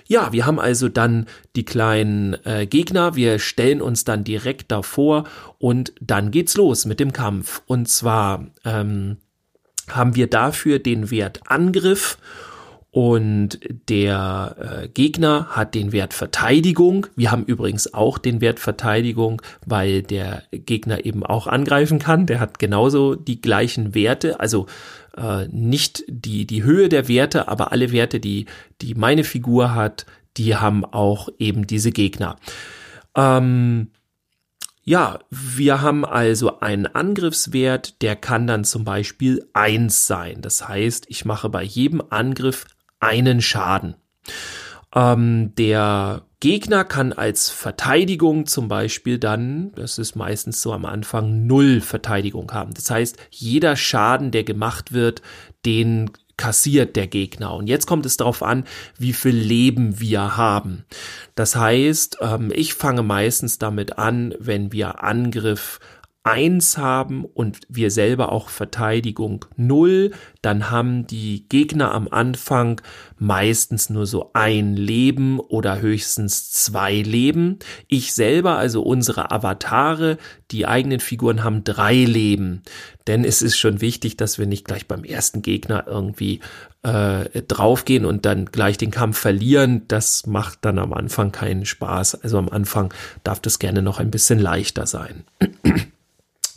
Ja, 0.08 0.32
wir 0.32 0.46
haben 0.46 0.60
also 0.60 0.90
dann 0.90 1.26
die 1.56 1.66
kleinen 1.66 2.38
äh, 2.46 2.68
Gegner. 2.68 3.16
Wir 3.16 3.40
stellen 3.40 3.82
uns 3.82 4.04
dann 4.04 4.24
direkt 4.24 4.72
davor 4.72 5.26
und 5.58 5.94
dann 6.00 6.32
geht's 6.32 6.56
los 6.56 6.86
mit 6.86 7.00
dem 7.00 7.12
Kampf. 7.12 7.62
Und 7.66 7.90
zwar 7.90 8.48
ähm, 8.64 9.18
haben 9.90 10.16
wir 10.16 10.28
dafür 10.28 10.80
den 10.80 11.12
Wert 11.12 11.42
Angriff 11.48 12.18
Und 12.94 13.60
der 13.90 14.84
äh, 14.84 14.88
Gegner 14.88 15.48
hat 15.50 15.74
den 15.74 15.94
Wert 15.94 16.14
Verteidigung. 16.14 17.08
Wir 17.16 17.32
haben 17.32 17.44
übrigens 17.44 17.92
auch 17.92 18.20
den 18.20 18.40
Wert 18.40 18.60
Verteidigung, 18.60 19.42
weil 19.66 20.04
der 20.04 20.44
Gegner 20.52 21.04
eben 21.04 21.26
auch 21.26 21.48
angreifen 21.48 21.98
kann. 21.98 22.28
Der 22.28 22.40
hat 22.40 22.60
genauso 22.60 23.16
die 23.16 23.42
gleichen 23.42 23.96
Werte. 23.96 24.40
Also 24.40 24.68
äh, 25.18 25.48
nicht 25.48 26.04
die, 26.08 26.46
die 26.46 26.62
Höhe 26.62 26.88
der 26.88 27.08
Werte, 27.08 27.48
aber 27.48 27.72
alle 27.72 27.92
Werte, 27.92 28.20
die, 28.20 28.46
die 28.80 28.94
meine 28.94 29.24
Figur 29.24 29.74
hat, 29.74 30.06
die 30.38 30.56
haben 30.56 30.86
auch 30.86 31.30
eben 31.40 31.66
diese 31.66 31.92
Gegner. 31.92 32.36
Ähm, 33.16 33.88
ja, 34.84 35.18
wir 35.32 35.82
haben 35.82 36.06
also 36.06 36.60
einen 36.60 36.86
Angriffswert, 36.86 38.04
der 38.04 38.16
kann 38.16 38.46
dann 38.46 38.66
zum 38.66 38.84
Beispiel 38.84 39.50
eins 39.54 40.06
sein. 40.06 40.44
Das 40.44 40.68
heißt, 40.68 41.06
ich 41.08 41.26
mache 41.26 41.50
bei 41.50 41.64
jedem 41.64 42.04
Angriff 42.12 42.68
einen 43.04 43.42
Schaden. 43.42 43.96
Ähm, 44.96 45.54
der 45.56 46.24
Gegner 46.40 46.84
kann 46.84 47.14
als 47.14 47.50
Verteidigung 47.50 48.46
zum 48.46 48.68
Beispiel 48.68 49.18
dann, 49.18 49.72
das 49.76 49.98
ist 49.98 50.16
meistens 50.16 50.62
so 50.62 50.74
am 50.74 50.86
Anfang, 50.86 51.48
null 51.48 51.82
Verteidigung 51.82 52.52
haben. 52.52 52.74
Das 52.74 52.92
heißt, 52.92 53.18
jeder 53.30 53.76
Schaden, 53.76 54.32
der 54.32 54.44
gemacht 54.44 54.92
wird, 54.92 55.22
den 55.66 56.12
kassiert 56.36 56.96
der 56.96 57.08
Gegner. 57.08 57.54
Und 57.54 57.68
jetzt 57.68 57.86
kommt 57.86 58.06
es 58.06 58.18
darauf 58.18 58.44
an, 58.44 58.66
wie 58.98 59.14
viel 59.14 59.36
Leben 59.36 60.00
wir 60.00 60.36
haben. 60.36 60.84
Das 61.36 61.56
heißt, 61.56 62.18
ähm, 62.22 62.52
ich 62.54 62.74
fange 62.74 63.04
meistens 63.04 63.60
damit 63.60 63.98
an, 63.98 64.36
wenn 64.40 64.72
wir 64.72 65.04
Angriff 65.04 65.80
eins 66.24 66.78
haben 66.78 67.26
und 67.26 67.60
wir 67.68 67.92
selber 67.92 68.32
auch 68.32 68.48
Verteidigung 68.48 69.46
null, 69.58 70.12
dann 70.42 70.72
haben 70.72 71.06
die 71.06 71.46
Gegner 71.50 71.94
am 71.94 72.08
Anfang 72.10 72.82
meistens 73.20 73.90
nur 73.90 74.06
so 74.06 74.32
ein 74.34 74.76
Leben 74.78 75.40
oder 75.40 75.82
höchstens 75.82 76.50
zwei 76.52 76.96
Leben. 76.96 77.60
Ich 77.90 78.14
selber, 78.14 78.58
also 78.58 78.82
unsere 78.84 79.32
Avatare, 79.32 80.18
die 80.52 80.66
eigenen 80.66 81.02
Figuren 81.02 81.44
haben 81.44 81.66
drei 81.66 81.96
Leben. 81.96 82.64
Denn 83.06 83.26
es 83.26 83.42
ist 83.42 83.58
schon 83.58 83.82
wichtig, 83.82 84.16
dass 84.16 84.40
wir 84.40 84.46
nicht 84.46 84.66
gleich 84.66 84.88
beim 84.88 85.04
ersten 85.04 85.42
Gegner 85.42 85.86
irgendwie 85.88 86.40
äh, 86.84 87.42
draufgehen 87.42 88.06
und 88.06 88.26
dann 88.26 88.46
gleich 88.46 88.78
den 88.78 88.92
Kampf 88.92 89.18
verlieren. 89.18 89.82
Das 89.90 90.26
macht 90.26 90.60
dann 90.62 90.80
am 90.80 90.94
Anfang 90.94 91.34
keinen 91.34 91.66
Spaß. 91.66 92.24
Also 92.24 92.38
am 92.38 92.48
Anfang 92.48 92.94
darf 93.26 93.42
das 93.42 93.60
gerne 93.60 93.82
noch 93.82 94.00
ein 94.00 94.12
bisschen 94.12 94.40
leichter 94.40 94.88
sein. 94.88 95.26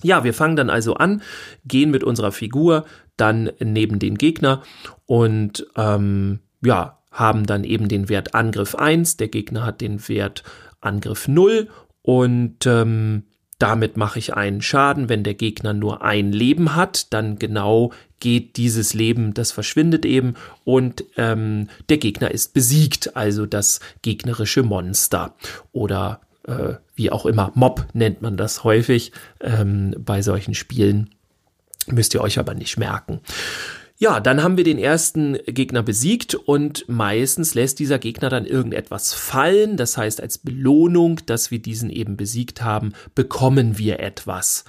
Ja, 0.02 0.24
wir 0.24 0.34
fangen 0.34 0.56
dann 0.56 0.70
also 0.70 0.94
an, 0.94 1.22
gehen 1.64 1.90
mit 1.90 2.04
unserer 2.04 2.32
Figur 2.32 2.84
dann 3.16 3.50
neben 3.60 3.98
den 3.98 4.16
Gegner 4.16 4.62
und 5.06 5.66
ähm, 5.76 6.40
ja, 6.62 6.98
haben 7.10 7.46
dann 7.46 7.64
eben 7.64 7.88
den 7.88 8.08
Wert 8.08 8.34
Angriff 8.34 8.74
1, 8.74 9.16
der 9.16 9.28
Gegner 9.28 9.64
hat 9.64 9.80
den 9.80 10.06
Wert 10.08 10.42
Angriff 10.80 11.28
0 11.28 11.68
und 12.02 12.66
ähm, 12.66 13.24
damit 13.58 13.96
mache 13.96 14.18
ich 14.18 14.34
einen 14.34 14.60
Schaden. 14.60 15.08
Wenn 15.08 15.24
der 15.24 15.34
Gegner 15.34 15.72
nur 15.72 16.02
ein 16.02 16.30
Leben 16.30 16.76
hat, 16.76 17.12
dann 17.14 17.38
genau 17.38 17.92
geht 18.20 18.56
dieses 18.58 18.92
Leben, 18.92 19.32
das 19.34 19.52
verschwindet 19.52 20.04
eben 20.04 20.34
und 20.64 21.04
ähm, 21.16 21.68
der 21.88 21.98
Gegner 21.98 22.30
ist 22.30 22.54
besiegt, 22.54 23.16
also 23.16 23.46
das 23.46 23.80
gegnerische 24.02 24.62
Monster 24.62 25.34
oder 25.72 26.20
äh, 26.46 26.74
wie 26.94 27.10
auch 27.10 27.26
immer, 27.26 27.52
Mob 27.54 27.86
nennt 27.92 28.22
man 28.22 28.36
das 28.36 28.64
häufig 28.64 29.12
ähm, 29.40 29.94
bei 29.98 30.22
solchen 30.22 30.54
Spielen. 30.54 31.10
Müsst 31.88 32.14
ihr 32.14 32.20
euch 32.20 32.38
aber 32.38 32.54
nicht 32.54 32.78
merken. 32.78 33.20
Ja, 33.98 34.20
dann 34.20 34.42
haben 34.42 34.58
wir 34.58 34.64
den 34.64 34.78
ersten 34.78 35.38
Gegner 35.46 35.82
besiegt 35.82 36.34
und 36.34 36.84
meistens 36.86 37.54
lässt 37.54 37.78
dieser 37.78 37.98
Gegner 37.98 38.28
dann 38.28 38.44
irgendetwas 38.44 39.14
fallen. 39.14 39.78
Das 39.78 39.96
heißt, 39.96 40.20
als 40.20 40.36
Belohnung, 40.36 41.20
dass 41.24 41.50
wir 41.50 41.60
diesen 41.60 41.88
eben 41.88 42.16
besiegt 42.18 42.62
haben, 42.62 42.92
bekommen 43.14 43.78
wir 43.78 44.00
etwas. 44.00 44.64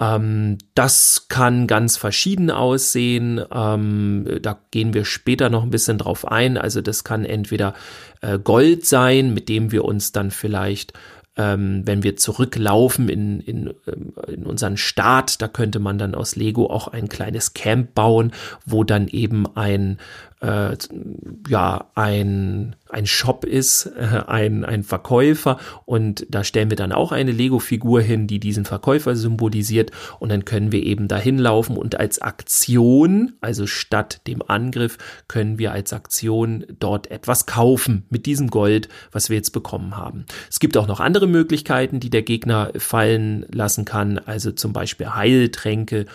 Ähm, 0.00 0.58
das 0.74 1.26
kann 1.28 1.66
ganz 1.66 1.96
verschieden 1.96 2.50
aussehen. 2.50 3.40
Ähm, 3.52 4.38
da 4.42 4.58
gehen 4.70 4.94
wir 4.94 5.04
später 5.04 5.50
noch 5.50 5.62
ein 5.62 5.70
bisschen 5.70 5.98
drauf 5.98 6.26
ein. 6.26 6.56
Also 6.56 6.80
das 6.80 7.04
kann 7.04 7.24
entweder 7.24 7.74
äh, 8.22 8.38
Gold 8.38 8.86
sein, 8.86 9.34
mit 9.34 9.48
dem 9.48 9.70
wir 9.70 9.84
uns 9.84 10.12
dann 10.12 10.30
vielleicht 10.30 10.94
ähm, 11.36 11.82
wenn 11.86 12.02
wir 12.02 12.16
zurücklaufen 12.16 13.08
in, 13.08 13.40
in, 13.40 13.74
ähm, 13.86 14.12
in 14.26 14.44
unseren 14.44 14.76
Staat, 14.76 15.40
da 15.40 15.48
könnte 15.48 15.78
man 15.78 15.96
dann 15.96 16.14
aus 16.14 16.34
Lego 16.36 16.66
auch 16.66 16.88
ein 16.88 17.08
kleines 17.08 17.54
Camp 17.54 17.94
bauen, 17.94 18.32
wo 18.66 18.84
dann 18.84 19.06
eben 19.08 19.46
ein 19.56 19.98
äh, 20.40 20.76
ja 21.48 21.90
ein 21.94 22.76
ein 22.88 23.06
Shop 23.06 23.44
ist, 23.44 23.86
äh, 23.86 24.22
ein 24.26 24.64
ein 24.64 24.82
Verkäufer. 24.82 25.58
Und 25.84 26.26
da 26.28 26.44
stellen 26.44 26.70
wir 26.70 26.76
dann 26.76 26.92
auch 26.92 27.12
eine 27.12 27.32
Lego-Figur 27.32 28.00
hin, 28.00 28.26
die 28.26 28.40
diesen 28.40 28.64
Verkäufer 28.64 29.14
symbolisiert. 29.16 29.90
Und 30.18 30.30
dann 30.30 30.44
können 30.44 30.72
wir 30.72 30.82
eben 30.82 31.08
dahin 31.08 31.38
laufen. 31.38 31.76
Und 31.76 32.00
als 32.00 32.20
Aktion, 32.20 33.34
also 33.40 33.66
statt 33.66 34.26
dem 34.26 34.42
Angriff, 34.46 34.98
können 35.28 35.58
wir 35.58 35.72
als 35.72 35.92
Aktion 35.92 36.66
dort 36.78 37.10
etwas 37.10 37.46
kaufen 37.46 38.06
mit 38.10 38.26
diesem 38.26 38.48
Gold, 38.48 38.88
was 39.12 39.28
wir 39.28 39.36
jetzt 39.36 39.52
bekommen 39.52 39.96
haben. 39.96 40.24
Es 40.48 40.58
gibt 40.58 40.76
auch 40.76 40.86
noch 40.86 41.00
andere 41.00 41.26
Möglichkeiten, 41.26 42.00
die 42.00 42.10
der 42.10 42.22
Gegner 42.22 42.72
fallen 42.76 43.46
lassen 43.52 43.84
kann, 43.84 44.18
also 44.18 44.52
zum 44.52 44.72
Beispiel 44.72 45.14
Heiltränke 45.14 46.06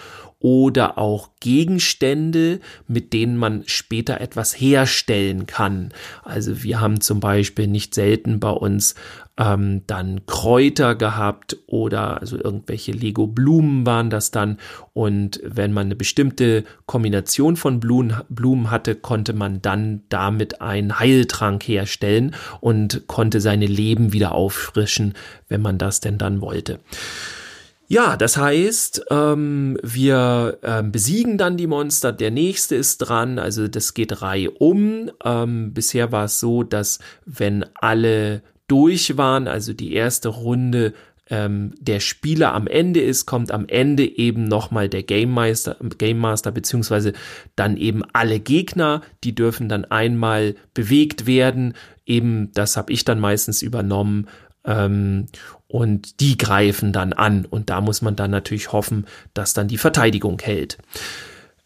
oder 0.46 1.00
auch 1.00 1.32
Gegenstände, 1.40 2.60
mit 2.88 3.14
denen 3.14 3.36
man 3.36 3.64
später 3.66 4.22
etwas 4.22 4.54
herstellen 4.54 5.48
kann. 5.48 5.92
Also 6.24 6.62
wir 6.62 6.80
haben 6.80 7.02
zum 7.02 7.20
Beispiel 7.20 7.66
nicht 7.66 7.96
selten 7.96 8.40
bei 8.40 8.52
uns 8.52 8.94
ähm, 9.40 9.82
dann 9.88 10.28
Kräuter 10.28 10.94
gehabt 10.94 11.58
oder 11.66 12.22
also 12.22 12.38
irgendwelche 12.38 12.92
Lego-Blumen 12.92 13.88
waren 13.88 14.12
das 14.12 14.30
dann. 14.30 14.60
Und 14.94 15.42
wenn 15.44 15.74
man 15.74 15.88
eine 15.88 15.96
bestimmte 15.96 16.64
Kombination 16.86 17.56
von 17.56 17.80
Blumen, 17.80 18.22
Blumen 18.30 18.70
hatte, 18.70 18.94
konnte 18.94 19.34
man 19.34 19.64
dann 19.64 20.04
damit 20.10 20.62
einen 20.62 21.00
Heiltrank 21.00 21.68
herstellen 21.68 22.36
und 22.62 23.08
konnte 23.08 23.42
seine 23.42 23.66
Leben 23.66 24.14
wieder 24.14 24.36
auffrischen, 24.36 25.16
wenn 25.50 25.64
man 25.64 25.80
das 25.80 26.02
denn 26.02 26.20
dann 26.20 26.40
wollte. 26.40 26.82
Ja, 27.88 28.18
das 28.18 28.36
heißt, 28.38 29.06
ähm, 29.12 29.78
wir 29.84 30.58
ähm, 30.64 30.92
besiegen 30.92 31.38
dann 31.38 31.56
die 31.56 31.68
Monster, 31.68 32.12
der 32.12 32.32
nächste 32.32 32.76
ist 32.76 32.98
dran, 32.98 33.38
also 33.38 33.68
das 33.68 33.94
geht 33.94 34.24
Reihe 34.24 34.50
um. 34.50 35.12
Ähm, 35.24 35.74
bisher 35.74 36.12
war 36.12 36.26
es 36.26 36.40
so, 36.40 36.64
dass 36.64 37.00
wenn 37.26 37.64
alle 37.76 38.42
durch 38.68 39.18
waren, 39.18 39.48
also 39.48 39.74
die 39.74 39.94
erste 39.94 40.30
Runde 40.30 40.94
ähm, 41.30 41.74
der 41.80 42.00
Spieler 42.00 42.54
am 42.54 42.68
Ende 42.68 43.02
ist, 43.02 43.26
kommt 43.26 43.52
am 43.52 43.68
Ende 43.68 44.04
eben 44.04 44.46
nochmal 44.46 44.90
der 44.90 45.04
Game 45.04 45.32
Master, 45.32 45.78
Game 45.98 46.20
Master, 46.20 46.52
beziehungsweise 46.52 47.14
dann 47.56 47.78
eben 47.78 48.04
alle 48.14 48.40
Gegner, 48.40 49.02
die 49.24 49.34
dürfen 49.34 49.70
dann 49.70 49.86
einmal 49.86 50.56
bewegt 50.74 51.26
werden. 51.26 51.74
Eben, 52.06 52.52
das 52.54 52.78
habe 52.78 52.94
ich 52.94 53.06
dann 53.06 53.20
meistens 53.20 53.64
übernommen. 53.64 54.28
Ähm, 54.66 55.28
und 55.68 56.20
die 56.20 56.38
greifen 56.38 56.94
dann 56.94 57.14
an 57.14 57.46
und 57.46 57.70
da 57.70 57.82
muss 57.82 58.02
man 58.02 58.16
dann 58.16 58.32
natürlich 58.32 58.72
hoffen, 58.72 59.06
dass 59.34 59.54
dann 59.54 59.68
die 59.68 59.78
Verteidigung 59.78 60.40
hält. 60.40 60.78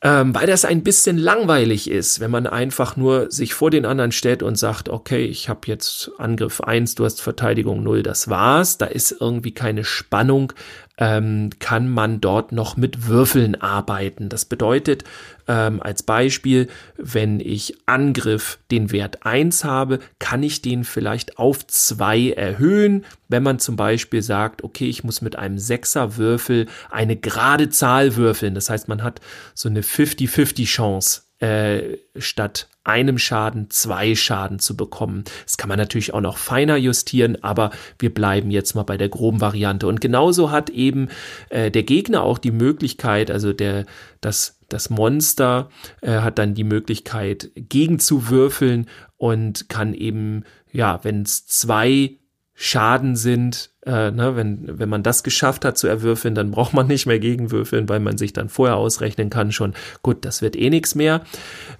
Ähm, 0.01 0.33
weil 0.33 0.47
das 0.47 0.63
ein 0.63 0.81
bisschen 0.81 1.17
langweilig 1.17 1.89
ist, 1.89 2.21
wenn 2.21 2.31
man 2.31 2.47
einfach 2.47 2.95
nur 2.95 3.29
sich 3.31 3.53
vor 3.53 3.69
den 3.69 3.85
anderen 3.85 4.13
stellt 4.13 4.41
und 4.43 4.55
sagt, 4.55 4.87
okay, 4.87 5.25
ich 5.25 5.49
habe 5.49 5.61
jetzt 5.65 6.11
Angriff 6.17 6.61
eins, 6.61 6.95
du 6.95 7.03
hast 7.03 7.21
Verteidigung 7.21 7.83
null, 7.83 8.01
das 8.01 8.29
war's. 8.29 8.77
Da 8.77 8.85
ist 8.85 9.13
irgendwie 9.19 9.51
keine 9.51 9.83
Spannung, 9.83 10.53
ähm, 10.99 11.49
kann 11.59 11.89
man 11.89 12.21
dort 12.21 12.51
noch 12.51 12.77
mit 12.77 13.07
Würfeln 13.07 13.59
arbeiten. 13.59 14.29
Das 14.29 14.45
bedeutet 14.45 15.05
ähm, 15.47 15.81
als 15.81 16.03
Beispiel, 16.03 16.67
wenn 16.97 17.39
ich 17.39 17.75
Angriff 17.85 18.59
den 18.69 18.91
Wert 18.91 19.25
eins 19.25 19.63
habe, 19.63 19.99
kann 20.19 20.43
ich 20.43 20.61
den 20.61 20.83
vielleicht 20.83 21.39
auf 21.39 21.65
zwei 21.65 22.31
erhöhen. 22.31 23.05
Wenn 23.29 23.43
man 23.43 23.59
zum 23.59 23.77
Beispiel 23.77 24.21
sagt, 24.21 24.63
okay, 24.63 24.89
ich 24.89 25.03
muss 25.03 25.21
mit 25.21 25.37
einem 25.37 25.57
Sechserwürfel 25.57 26.67
eine 26.91 27.15
gerade 27.15 27.69
Zahl 27.69 28.17
würfeln. 28.17 28.53
Das 28.53 28.69
heißt, 28.69 28.89
man 28.89 29.01
hat 29.01 29.21
so 29.55 29.69
eine 29.69 29.81
50-50 29.81 30.65
Chance 30.65 31.21
äh, 31.39 31.97
statt 32.17 32.67
einem 32.83 33.17
Schaden 33.17 33.69
zwei 33.69 34.15
Schaden 34.15 34.59
zu 34.59 34.75
bekommen. 34.75 35.23
Das 35.45 35.57
kann 35.57 35.69
man 35.69 35.77
natürlich 35.77 36.13
auch 36.13 36.21
noch 36.21 36.37
feiner 36.37 36.75
justieren, 36.75 37.37
aber 37.43 37.71
wir 37.99 38.13
bleiben 38.13 38.51
jetzt 38.51 38.73
mal 38.73 38.83
bei 38.83 38.97
der 38.97 39.09
groben 39.09 39.41
Variante. 39.41 39.87
Und 39.87 40.01
genauso 40.01 40.51
hat 40.51 40.69
eben 40.69 41.09
äh, 41.49 41.71
der 41.71 41.83
Gegner 41.83 42.23
auch 42.23 42.37
die 42.37 42.51
Möglichkeit, 42.51 43.31
also 43.31 43.53
der 43.53 43.85
das 44.21 44.55
das 44.69 44.91
Monster 44.91 45.69
äh, 46.01 46.19
hat 46.19 46.37
dann 46.37 46.53
die 46.53 46.63
Möglichkeit 46.63 47.49
gegenzuwürfeln 47.55 48.87
und 49.17 49.67
kann 49.67 49.95
eben 49.95 50.43
ja, 50.71 50.99
wenn 51.03 51.23
es 51.23 51.47
zwei 51.47 52.17
Schaden 52.61 53.15
sind, 53.15 53.69
äh, 53.85 54.11
ne, 54.11 54.35
wenn, 54.35 54.77
wenn 54.79 54.89
man 54.89 55.01
das 55.01 55.23
geschafft 55.23 55.63
hat 55.63 55.77
zu 55.77 55.87
erwürfeln, 55.87 56.35
dann 56.35 56.51
braucht 56.51 56.73
man 56.73 56.87
nicht 56.87 57.05
mehr 57.05 57.17
gegenwürfeln, 57.17 57.87
weil 57.87 58.01
man 58.01 58.17
sich 58.17 58.33
dann 58.33 58.49
vorher 58.49 58.75
ausrechnen 58.75 59.29
kann 59.29 59.53
schon, 59.53 59.73
gut, 60.03 60.25
das 60.25 60.41
wird 60.41 60.57
eh 60.57 60.69
nichts 60.69 60.93
mehr. 60.93 61.21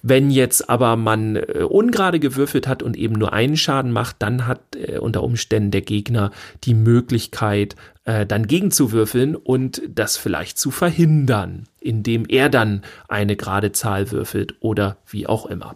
Wenn 0.03 0.31
jetzt 0.31 0.69
aber 0.69 0.95
man 0.95 1.35
äh, 1.35 1.65
ungerade 1.67 2.21
gewürfelt 2.21 2.65
hat 2.65 2.81
und 2.81 2.95
eben 2.95 3.15
nur 3.15 3.33
einen 3.33 3.57
Schaden 3.57 3.91
macht, 3.91 4.15
dann 4.19 4.47
hat 4.47 4.61
äh, 4.77 4.99
unter 4.99 5.21
Umständen 5.21 5.71
der 5.71 5.81
Gegner 5.81 6.31
die 6.63 6.75
Möglichkeit, 6.75 7.75
äh, 8.09 8.25
dann 8.25 8.47
gegenzuwürfeln 8.47 9.35
und 9.35 9.83
das 9.87 10.17
vielleicht 10.17 10.57
zu 10.57 10.71
verhindern, 10.71 11.67
indem 11.79 12.25
er 12.27 12.49
dann 12.49 12.81
eine 13.07 13.35
gerade 13.35 13.71
Zahl 13.71 14.09
würfelt 14.09 14.55
oder 14.61 14.97
wie 15.05 15.27
auch 15.27 15.45
immer. 15.45 15.75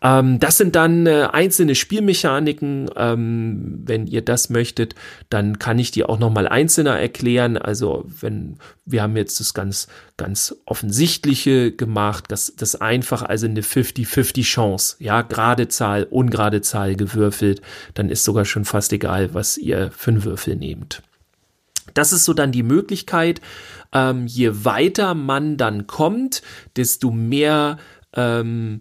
Ähm, 0.00 0.38
das 0.38 0.58
sind 0.58 0.76
dann 0.76 1.08
äh, 1.08 1.26
einzelne 1.32 1.74
Spielmechaniken. 1.74 2.88
Ähm, 2.94 3.82
wenn 3.84 4.06
ihr 4.06 4.22
das 4.22 4.48
möchtet, 4.48 4.94
dann 5.28 5.58
kann 5.58 5.80
ich 5.80 5.90
die 5.90 6.04
auch 6.04 6.20
nochmal 6.20 6.46
einzelner 6.46 7.00
erklären. 7.00 7.58
Also 7.58 8.04
wenn 8.20 8.58
wir 8.84 9.02
haben 9.02 9.16
jetzt 9.16 9.40
das 9.40 9.52
ganz, 9.52 9.88
ganz 10.16 10.54
offensichtliche 10.66 11.72
gemacht, 11.72 12.26
das, 12.28 12.54
das 12.56 12.76
einfach 12.76 13.22
also 13.22 13.46
eine 13.46 13.62
50-50 13.62 14.44
Chance. 14.44 14.96
Ja, 15.00 15.22
gerade 15.22 15.66
Zahl, 15.66 16.04
ungerade 16.04 16.60
Zahl 16.60 16.94
gewürfelt, 16.94 17.60
dann 17.94 18.08
ist 18.08 18.22
sogar 18.22 18.44
schon 18.44 18.64
fast 18.64 18.92
egal, 18.92 19.34
was 19.34 19.58
ihr 19.58 19.90
für 19.90 20.12
einen 20.12 20.22
Würfel 20.22 20.54
nehmt. 20.54 21.02
Das 21.94 22.12
ist 22.12 22.24
so 22.24 22.34
dann 22.34 22.52
die 22.52 22.62
Möglichkeit, 22.62 23.40
ähm, 23.92 24.26
je 24.26 24.64
weiter 24.64 25.14
man 25.14 25.56
dann 25.56 25.86
kommt, 25.86 26.42
desto 26.76 27.10
mehr 27.10 27.78
ähm, 28.14 28.80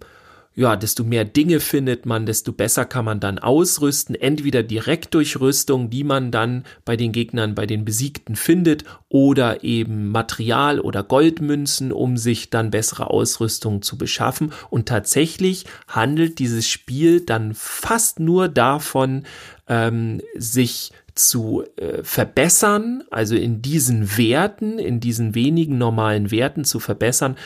ja, 0.58 0.78
desto 0.78 1.04
mehr 1.04 1.26
Dinge 1.26 1.60
findet 1.60 2.06
man, 2.06 2.26
desto 2.26 2.54
besser 2.54 2.86
kann 2.86 3.04
man 3.04 3.20
dann 3.20 3.40
ausrüsten, 3.40 4.16
entweder 4.16 4.64
direkt 4.64 5.14
durch 5.14 5.40
Rüstung, 5.40 5.90
die 5.90 6.06
man 6.06 6.32
dann 6.32 6.64
bei 6.86 6.96
den 6.96 7.12
Gegnern, 7.12 7.56
bei 7.56 7.66
den 7.66 7.84
Besiegten 7.84 8.38
findet, 8.38 8.86
oder 9.10 9.66
eben 9.66 10.10
Material 10.12 10.80
oder 10.80 11.04
Goldmünzen, 11.04 11.92
um 11.92 12.16
sich 12.16 12.50
dann 12.50 12.72
bessere 12.72 13.10
Ausrüstung 13.10 13.82
zu 13.82 13.98
beschaffen. 13.98 14.54
Und 14.70 14.88
tatsächlich 14.88 15.66
handelt 15.90 16.40
dieses 16.40 16.70
Spiel 16.70 17.20
dann 17.20 17.54
fast 17.54 18.22
nur 18.22 18.48
davon, 18.48 19.26
ähm, 19.68 20.22
sich 20.38 20.92
zu 21.16 21.64
äh, 21.78 22.04
verbessern, 22.04 23.04
also 23.10 23.36
in 23.36 23.62
diesen 23.62 24.18
Werten, 24.18 24.78
in 24.80 25.00
diesen 25.00 25.34
wenigen 25.34 25.78
normalen 25.78 26.30
Werten 26.30 26.66
zu 26.66 26.80
verbessern. 26.80 27.38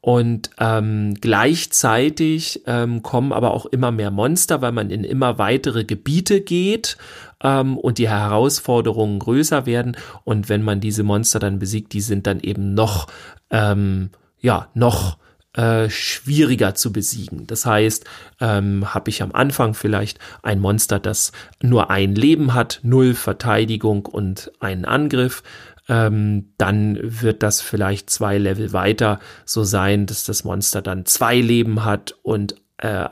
Und 0.00 0.50
ähm, 0.60 1.14
gleichzeitig 1.20 2.62
ähm, 2.66 3.02
kommen 3.02 3.32
aber 3.32 3.52
auch 3.52 3.66
immer 3.66 3.90
mehr 3.90 4.12
Monster, 4.12 4.62
weil 4.62 4.70
man 4.70 4.90
in 4.90 5.02
immer 5.02 5.38
weitere 5.38 5.84
Gebiete 5.84 6.40
geht 6.40 6.96
ähm, 7.42 7.76
und 7.76 7.98
die 7.98 8.08
Herausforderungen 8.08 9.18
größer 9.18 9.66
werden. 9.66 9.96
Und 10.22 10.48
wenn 10.48 10.62
man 10.62 10.78
diese 10.78 11.02
Monster 11.02 11.40
dann 11.40 11.58
besiegt, 11.58 11.92
die 11.92 12.00
sind 12.00 12.28
dann 12.28 12.38
eben 12.38 12.74
noch, 12.74 13.08
ähm, 13.50 14.10
ja, 14.38 14.68
noch 14.74 15.18
äh, 15.56 15.88
schwieriger 15.90 16.74
zu 16.74 16.92
besiegen. 16.92 17.46
Das 17.46 17.66
heißt, 17.66 18.04
ähm, 18.40 18.94
habe 18.94 19.10
ich 19.10 19.22
am 19.22 19.32
Anfang 19.32 19.74
vielleicht 19.74 20.18
ein 20.42 20.60
Monster, 20.60 20.98
das 20.98 21.32
nur 21.62 21.90
ein 21.90 22.14
Leben 22.14 22.54
hat, 22.54 22.80
null 22.82 23.14
Verteidigung 23.14 24.06
und 24.06 24.52
einen 24.60 24.84
Angriff, 24.84 25.42
ähm, 25.88 26.52
dann 26.58 26.98
wird 27.00 27.42
das 27.42 27.60
vielleicht 27.60 28.10
zwei 28.10 28.38
Level 28.38 28.72
weiter 28.72 29.20
so 29.44 29.64
sein, 29.64 30.06
dass 30.06 30.24
das 30.24 30.44
Monster 30.44 30.82
dann 30.82 31.06
zwei 31.06 31.40
Leben 31.40 31.84
hat 31.84 32.16
und 32.22 32.56
äh, 32.78 33.08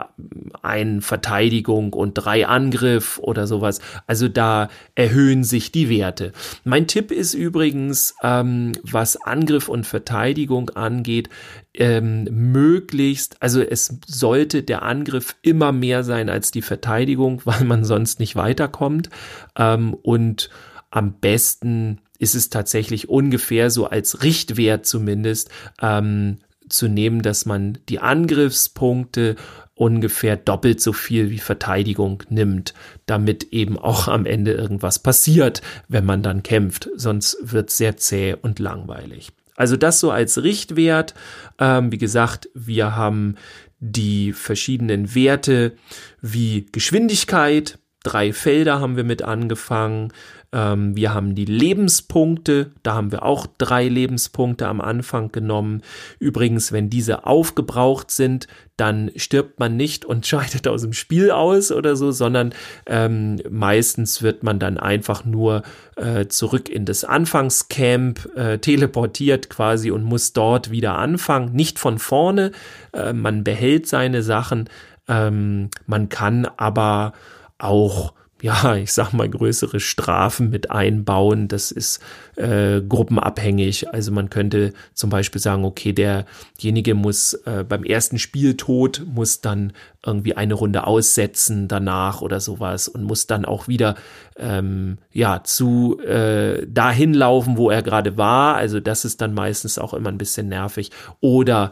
ein 0.62 1.00
Verteidigung 1.00 1.92
und 1.92 2.14
drei 2.14 2.46
Angriff 2.46 3.18
oder 3.18 3.46
sowas. 3.46 3.80
Also 4.06 4.28
da 4.28 4.68
erhöhen 4.94 5.44
sich 5.44 5.72
die 5.72 5.88
Werte. 5.88 6.32
Mein 6.64 6.86
Tipp 6.86 7.10
ist 7.10 7.34
übrigens, 7.34 8.14
ähm, 8.22 8.72
was 8.82 9.16
Angriff 9.16 9.68
und 9.68 9.86
Verteidigung 9.86 10.70
angeht, 10.70 11.30
ähm, 11.72 12.24
möglichst, 12.30 13.42
also 13.42 13.60
es 13.62 13.98
sollte 14.06 14.62
der 14.62 14.82
Angriff 14.82 15.34
immer 15.42 15.72
mehr 15.72 16.04
sein 16.04 16.28
als 16.28 16.50
die 16.50 16.62
Verteidigung, 16.62 17.40
weil 17.46 17.64
man 17.64 17.84
sonst 17.84 18.20
nicht 18.20 18.36
weiterkommt. 18.36 19.10
Ähm, 19.56 19.94
und 19.94 20.50
am 20.90 21.14
besten 21.14 22.00
ist 22.18 22.34
es 22.34 22.50
tatsächlich 22.50 23.08
ungefähr 23.08 23.70
so 23.70 23.86
als 23.86 24.22
Richtwert 24.22 24.86
zumindest 24.86 25.50
ähm, 25.82 26.38
zu 26.68 26.88
nehmen, 26.88 27.22
dass 27.22 27.46
man 27.46 27.78
die 27.88 28.00
Angriffspunkte 28.00 29.36
ungefähr 29.74 30.36
doppelt 30.36 30.80
so 30.80 30.92
viel 30.92 31.30
wie 31.30 31.38
Verteidigung 31.38 32.22
nimmt, 32.28 32.74
damit 33.06 33.52
eben 33.52 33.78
auch 33.78 34.08
am 34.08 34.24
Ende 34.24 34.52
irgendwas 34.52 35.00
passiert, 35.00 35.62
wenn 35.88 36.04
man 36.04 36.22
dann 36.22 36.42
kämpft. 36.42 36.88
Sonst 36.94 37.36
wird 37.42 37.70
sehr 37.70 37.96
zäh 37.96 38.36
und 38.40 38.58
langweilig. 38.58 39.32
Also 39.56 39.76
das 39.76 40.00
so 40.00 40.10
als 40.10 40.42
Richtwert. 40.42 41.14
Ähm, 41.58 41.92
wie 41.92 41.98
gesagt, 41.98 42.48
wir 42.54 42.96
haben 42.96 43.36
die 43.80 44.32
verschiedenen 44.32 45.14
Werte 45.14 45.72
wie 46.20 46.66
Geschwindigkeit. 46.72 47.78
Drei 48.02 48.32
Felder 48.32 48.80
haben 48.80 48.96
wir 48.96 49.04
mit 49.04 49.22
angefangen. 49.22 50.12
Ähm, 50.54 50.96
wir 50.96 51.12
haben 51.12 51.34
die 51.34 51.46
Lebenspunkte, 51.46 52.70
da 52.84 52.94
haben 52.94 53.10
wir 53.10 53.24
auch 53.24 53.48
drei 53.58 53.88
Lebenspunkte 53.88 54.68
am 54.68 54.80
Anfang 54.80 55.32
genommen. 55.32 55.82
Übrigens, 56.20 56.70
wenn 56.70 56.88
diese 56.88 57.26
aufgebraucht 57.26 58.12
sind, 58.12 58.46
dann 58.76 59.10
stirbt 59.16 59.58
man 59.58 59.76
nicht 59.76 60.04
und 60.04 60.26
scheidet 60.28 60.68
aus 60.68 60.82
dem 60.82 60.92
Spiel 60.92 61.32
aus 61.32 61.72
oder 61.72 61.96
so, 61.96 62.12
sondern 62.12 62.54
ähm, 62.86 63.40
meistens 63.50 64.22
wird 64.22 64.44
man 64.44 64.60
dann 64.60 64.78
einfach 64.78 65.24
nur 65.24 65.64
äh, 65.96 66.26
zurück 66.26 66.68
in 66.68 66.84
das 66.84 67.04
Anfangscamp 67.04 68.36
äh, 68.36 68.58
teleportiert 68.58 69.50
quasi 69.50 69.90
und 69.90 70.04
muss 70.04 70.32
dort 70.32 70.70
wieder 70.70 70.96
anfangen, 70.96 71.52
nicht 71.52 71.80
von 71.80 71.98
vorne. 71.98 72.52
Äh, 72.92 73.12
man 73.12 73.42
behält 73.42 73.88
seine 73.88 74.22
Sachen, 74.22 74.68
ähm, 75.08 75.70
man 75.86 76.08
kann 76.08 76.46
aber 76.56 77.12
auch 77.58 78.12
ja, 78.44 78.74
ich 78.76 78.92
sag 78.92 79.12
mal, 79.14 79.28
größere 79.28 79.80
Strafen 79.80 80.50
mit 80.50 80.70
einbauen. 80.70 81.48
Das 81.48 81.70
ist 81.70 82.00
äh, 82.36 82.82
gruppenabhängig. 82.82 83.88
Also 83.88 84.12
man 84.12 84.28
könnte 84.28 84.74
zum 84.92 85.08
Beispiel 85.08 85.40
sagen, 85.40 85.64
okay, 85.64 85.94
derjenige 85.94 86.94
muss 86.94 87.32
äh, 87.46 87.64
beim 87.66 87.84
ersten 87.84 88.18
Spieltod 88.18 89.02
muss 89.06 89.40
dann 89.40 89.72
irgendwie 90.04 90.36
eine 90.36 90.52
Runde 90.52 90.86
aussetzen 90.86 91.68
danach 91.68 92.20
oder 92.20 92.38
sowas 92.38 92.86
und 92.86 93.04
muss 93.04 93.26
dann 93.26 93.46
auch 93.46 93.66
wieder 93.66 93.94
ähm, 94.36 94.98
ja 95.10 95.42
zu 95.42 95.98
äh, 96.00 96.66
dahin 96.66 97.14
laufen, 97.14 97.56
wo 97.56 97.70
er 97.70 97.82
gerade 97.82 98.18
war. 98.18 98.56
Also 98.56 98.78
das 98.78 99.06
ist 99.06 99.22
dann 99.22 99.32
meistens 99.32 99.78
auch 99.78 99.94
immer 99.94 100.10
ein 100.10 100.18
bisschen 100.18 100.50
nervig. 100.50 100.90
Oder 101.20 101.70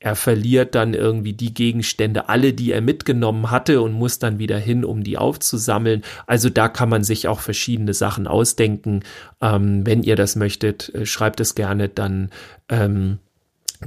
er 0.00 0.16
verliert 0.16 0.74
dann 0.74 0.94
irgendwie 0.94 1.32
die 1.32 1.54
Gegenstände, 1.54 2.28
alle, 2.28 2.52
die 2.52 2.72
er 2.72 2.80
mitgenommen 2.80 3.50
hatte 3.50 3.80
und 3.80 3.92
muss 3.92 4.18
dann 4.18 4.38
wieder 4.38 4.58
hin, 4.58 4.84
um 4.84 5.02
die 5.02 5.16
aufzusammeln. 5.16 6.02
Also 6.26 6.50
da 6.50 6.68
kann 6.68 6.88
man 6.88 7.04
sich 7.04 7.26
auch 7.28 7.40
verschiedene 7.40 7.94
Sachen 7.94 8.26
ausdenken. 8.26 9.00
Ähm, 9.40 9.86
wenn 9.86 10.02
ihr 10.02 10.16
das 10.16 10.36
möchtet, 10.36 10.94
äh, 10.94 11.06
schreibt 11.06 11.40
es 11.40 11.54
gerne, 11.54 11.88
dann 11.88 12.30
ähm, 12.68 13.18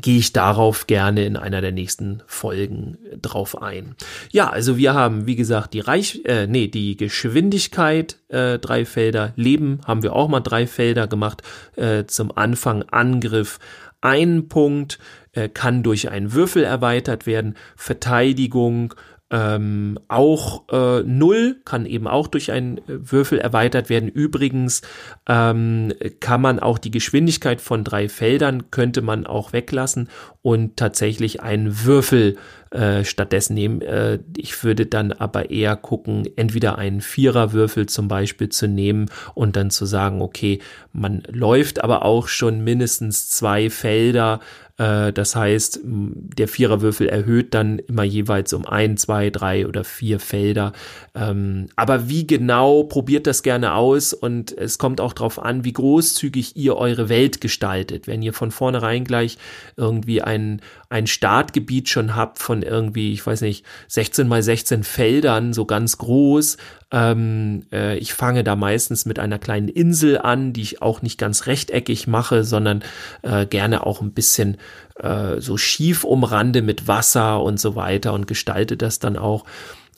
gehe 0.02 0.20
ich 0.20 0.34
darauf 0.34 0.88
gerne 0.88 1.26
in 1.26 1.38
einer 1.38 1.62
der 1.62 1.72
nächsten 1.72 2.22
Folgen 2.28 2.98
drauf 3.22 3.62
ein. 3.62 3.96
Ja, 4.32 4.50
also 4.50 4.78
wir 4.78 4.94
haben, 4.94 5.28
wie 5.28 5.36
gesagt, 5.36 5.74
die 5.74 5.80
Reich, 5.80 6.22
äh, 6.26 6.48
nee, 6.48 6.68
die 6.68 6.98
Geschwindigkeit, 6.98 8.18
äh, 8.30 8.60
drei 8.60 8.86
Felder, 8.86 9.34
Leben 9.36 9.80
haben 9.86 10.04
wir 10.04 10.14
auch 10.14 10.28
mal 10.28 10.40
drei 10.40 10.68
Felder 10.68 11.08
gemacht, 11.08 11.42
äh, 11.76 12.06
zum 12.06 12.36
Anfang 12.36 12.84
Angriff, 12.84 13.60
ein 14.08 14.48
Punkt, 14.48 15.00
äh, 15.34 15.50
kann 15.50 15.84
durch 15.84 16.10
einen 16.10 16.34
Würfel 16.34 16.64
erweitert 16.64 17.28
werden. 17.28 17.56
Verteidigung 17.76 18.94
ähm, 19.30 20.00
auch 20.08 20.70
äh, 20.72 21.04
null 21.04 21.58
kann 21.66 21.86
eben 21.86 22.08
auch 22.08 22.28
durch 22.28 22.52
einen 22.52 22.80
Würfel 22.88 23.40
erweitert 23.40 23.90
werden. 23.90 24.08
Übrigens 24.08 24.84
ähm, 25.28 25.92
kann 26.22 26.42
man 26.42 26.60
auch 26.60 26.78
die 26.78 26.92
Geschwindigkeit 26.92 27.60
von 27.60 27.84
drei 27.84 28.08
Feldern 28.08 28.72
könnte 28.72 29.02
man 29.02 29.28
auch 29.28 29.52
weglassen 29.52 30.10
und 30.42 30.78
tatsächlich 30.78 31.42
einen 31.42 31.84
Würfel 31.84 32.38
äh, 32.72 33.04
stattdessen 33.04 33.54
nehmen. 33.54 33.82
Äh, 33.82 34.20
ich 34.36 34.64
würde 34.64 34.86
dann 34.86 35.12
aber 35.12 35.50
eher 35.50 35.76
gucken, 35.76 36.28
entweder 36.36 36.78
einen 36.78 37.02
Viererwürfel 37.02 37.88
zum 37.88 38.08
Beispiel 38.08 38.50
zu 38.50 38.68
nehmen 38.68 39.10
und 39.36 39.56
dann 39.56 39.70
zu 39.70 39.86
sagen, 39.86 40.22
okay, 40.22 40.60
man 40.94 41.24
läuft 41.32 41.84
aber 41.84 42.04
auch 42.04 42.28
schon 42.28 42.64
mindestens 42.64 43.30
zwei 43.30 43.70
Felder 43.70 44.40
das 44.78 45.36
heißt, 45.36 45.80
der 45.84 46.48
Viererwürfel 46.48 47.10
erhöht 47.10 47.56
dann 47.56 47.80
immer 47.80 48.04
jeweils 48.04 48.54
um 48.54 48.68
ein, 48.68 48.96
zwei, 48.96 49.32
drei 49.32 49.66
oder 49.68 49.84
vier 49.84 50.20
Felder. 50.20 50.72
Ähm, 51.16 51.68
aber 51.76 52.10
wie 52.10 52.28
genau, 52.28 52.84
probiert 52.84 53.26
das 53.26 53.42
gerne 53.42 53.74
aus 53.74 54.14
und 54.14 54.56
es 54.56 54.78
kommt 54.78 55.02
auch 55.02 55.14
darauf 55.14 55.40
an, 55.42 55.64
wie 55.64 55.74
großzügig 55.74 56.56
ihr 56.58 56.78
eure 56.78 57.10
Welt 57.10 57.42
gestaltet. 57.42 58.06
Wenn 58.06 58.22
ihr 58.22 58.34
von 58.34 58.52
vornherein 58.52 59.04
gleich 59.04 59.40
irgendwie 59.78 60.22
ein, 60.22 60.62
ein 60.90 61.08
Startgebiet 61.08 61.90
schon 61.90 62.16
habt 62.16 62.38
von 62.38 62.62
irgendwie, 62.62 63.14
ich 63.14 63.26
weiß 63.26 63.42
nicht, 63.42 63.66
16 63.88 64.28
mal 64.28 64.44
16 64.44 64.84
Feldern, 64.84 65.54
so 65.54 65.66
ganz 65.66 65.98
groß, 65.98 66.58
ähm, 66.92 67.66
äh, 67.72 67.98
ich 67.98 68.14
fange 68.14 68.44
da 68.44 68.56
meistens 68.56 69.06
mit 69.06 69.20
einer 69.20 69.40
kleinen 69.40 69.68
Insel 69.68 70.18
an, 70.20 70.54
die 70.54 70.62
ich 70.62 70.82
auch 70.82 71.02
nicht 71.02 71.18
ganz 71.18 71.46
rechteckig 71.46 72.08
mache, 72.08 72.44
sondern 72.44 72.84
äh, 73.24 73.46
gerne 73.46 73.86
auch 73.86 74.02
ein 74.02 74.14
bisschen 74.14 74.58
äh, 75.00 75.40
so 75.40 75.58
schief 75.58 76.04
umrande 76.04 76.62
mit 76.62 76.88
Wasser 76.88 77.42
und 77.42 77.60
so 77.60 77.76
weiter 77.76 78.14
und 78.14 78.28
gestalte 78.28 78.78
das 78.78 79.00
dann 79.00 79.18
auch. 79.18 79.46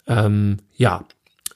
Ähm, 0.07 0.57
ja, 0.75 1.05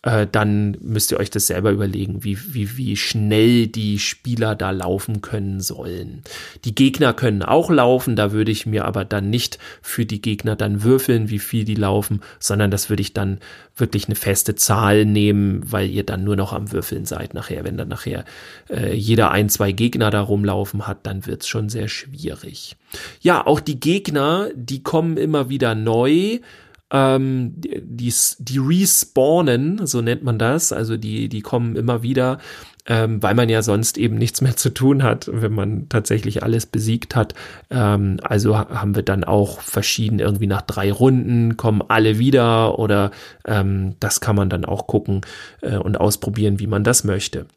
äh, 0.03 0.27
dann 0.29 0.77
müsst 0.81 1.11
ihr 1.11 1.19
euch 1.19 1.29
das 1.29 1.47
selber 1.47 1.71
überlegen, 1.71 2.23
wie, 2.23 2.37
wie, 2.53 2.77
wie 2.77 2.97
schnell 2.97 3.67
die 3.67 3.99
Spieler 3.99 4.53
da 4.53 4.71
laufen 4.71 5.21
können 5.21 5.61
sollen. 5.61 6.23
Die 6.65 6.75
Gegner 6.75 7.13
können 7.13 7.41
auch 7.41 7.69
laufen, 7.69 8.15
da 8.15 8.31
würde 8.33 8.51
ich 8.51 8.65
mir 8.65 8.85
aber 8.85 9.05
dann 9.05 9.29
nicht 9.29 9.57
für 9.81 10.05
die 10.05 10.21
Gegner 10.21 10.55
dann 10.55 10.83
würfeln, 10.83 11.29
wie 11.29 11.39
viel 11.39 11.63
die 11.63 11.75
laufen, 11.75 12.21
sondern 12.39 12.69
das 12.69 12.89
würde 12.89 13.01
ich 13.01 13.13
dann 13.13 13.39
wirklich 13.77 14.05
eine 14.07 14.15
feste 14.15 14.55
Zahl 14.55 15.05
nehmen, 15.05 15.61
weil 15.71 15.89
ihr 15.89 16.03
dann 16.03 16.23
nur 16.23 16.35
noch 16.35 16.53
am 16.53 16.71
Würfeln 16.71 17.05
seid 17.05 17.33
nachher. 17.33 17.63
Wenn 17.63 17.77
dann 17.77 17.87
nachher 17.87 18.25
äh, 18.69 18.93
jeder 18.93 19.31
ein, 19.31 19.49
zwei 19.49 19.71
Gegner 19.71 20.11
da 20.11 20.21
rumlaufen 20.21 20.85
hat, 20.85 21.07
dann 21.07 21.25
wird's 21.25 21.47
schon 21.47 21.69
sehr 21.69 21.87
schwierig. 21.87 22.75
Ja, 23.21 23.47
auch 23.47 23.61
die 23.61 23.79
Gegner, 23.79 24.49
die 24.53 24.83
kommen 24.83 25.17
immer 25.17 25.49
wieder 25.49 25.75
neu 25.75 26.39
ähm, 26.91 27.53
die, 27.57 28.13
die 28.39 28.57
respawnen, 28.59 29.85
so 29.85 30.01
nennt 30.01 30.23
man 30.23 30.37
das, 30.37 30.71
also 30.71 30.97
die, 30.97 31.29
die 31.29 31.41
kommen 31.41 31.75
immer 31.75 32.03
wieder, 32.03 32.39
ähm, 32.85 33.23
weil 33.23 33.33
man 33.33 33.49
ja 33.49 33.61
sonst 33.61 33.97
eben 33.97 34.15
nichts 34.15 34.41
mehr 34.41 34.55
zu 34.55 34.69
tun 34.69 35.03
hat, 35.03 35.29
wenn 35.31 35.53
man 35.53 35.87
tatsächlich 35.89 36.43
alles 36.43 36.65
besiegt 36.65 37.15
hat. 37.15 37.33
Ähm, 37.69 38.19
also 38.23 38.57
haben 38.57 38.95
wir 38.95 39.03
dann 39.03 39.23
auch 39.23 39.61
verschieden, 39.61 40.19
irgendwie 40.19 40.47
nach 40.47 40.61
drei 40.61 40.91
Runden 40.91 41.57
kommen 41.57 41.81
alle 41.87 42.19
wieder 42.19 42.77
oder 42.77 43.11
ähm, 43.45 43.95
das 43.99 44.21
kann 44.21 44.35
man 44.35 44.49
dann 44.49 44.65
auch 44.65 44.87
gucken 44.87 45.21
äh, 45.61 45.77
und 45.77 45.99
ausprobieren, 45.99 46.59
wie 46.59 46.67
man 46.67 46.83
das 46.83 47.03
möchte. 47.03 47.47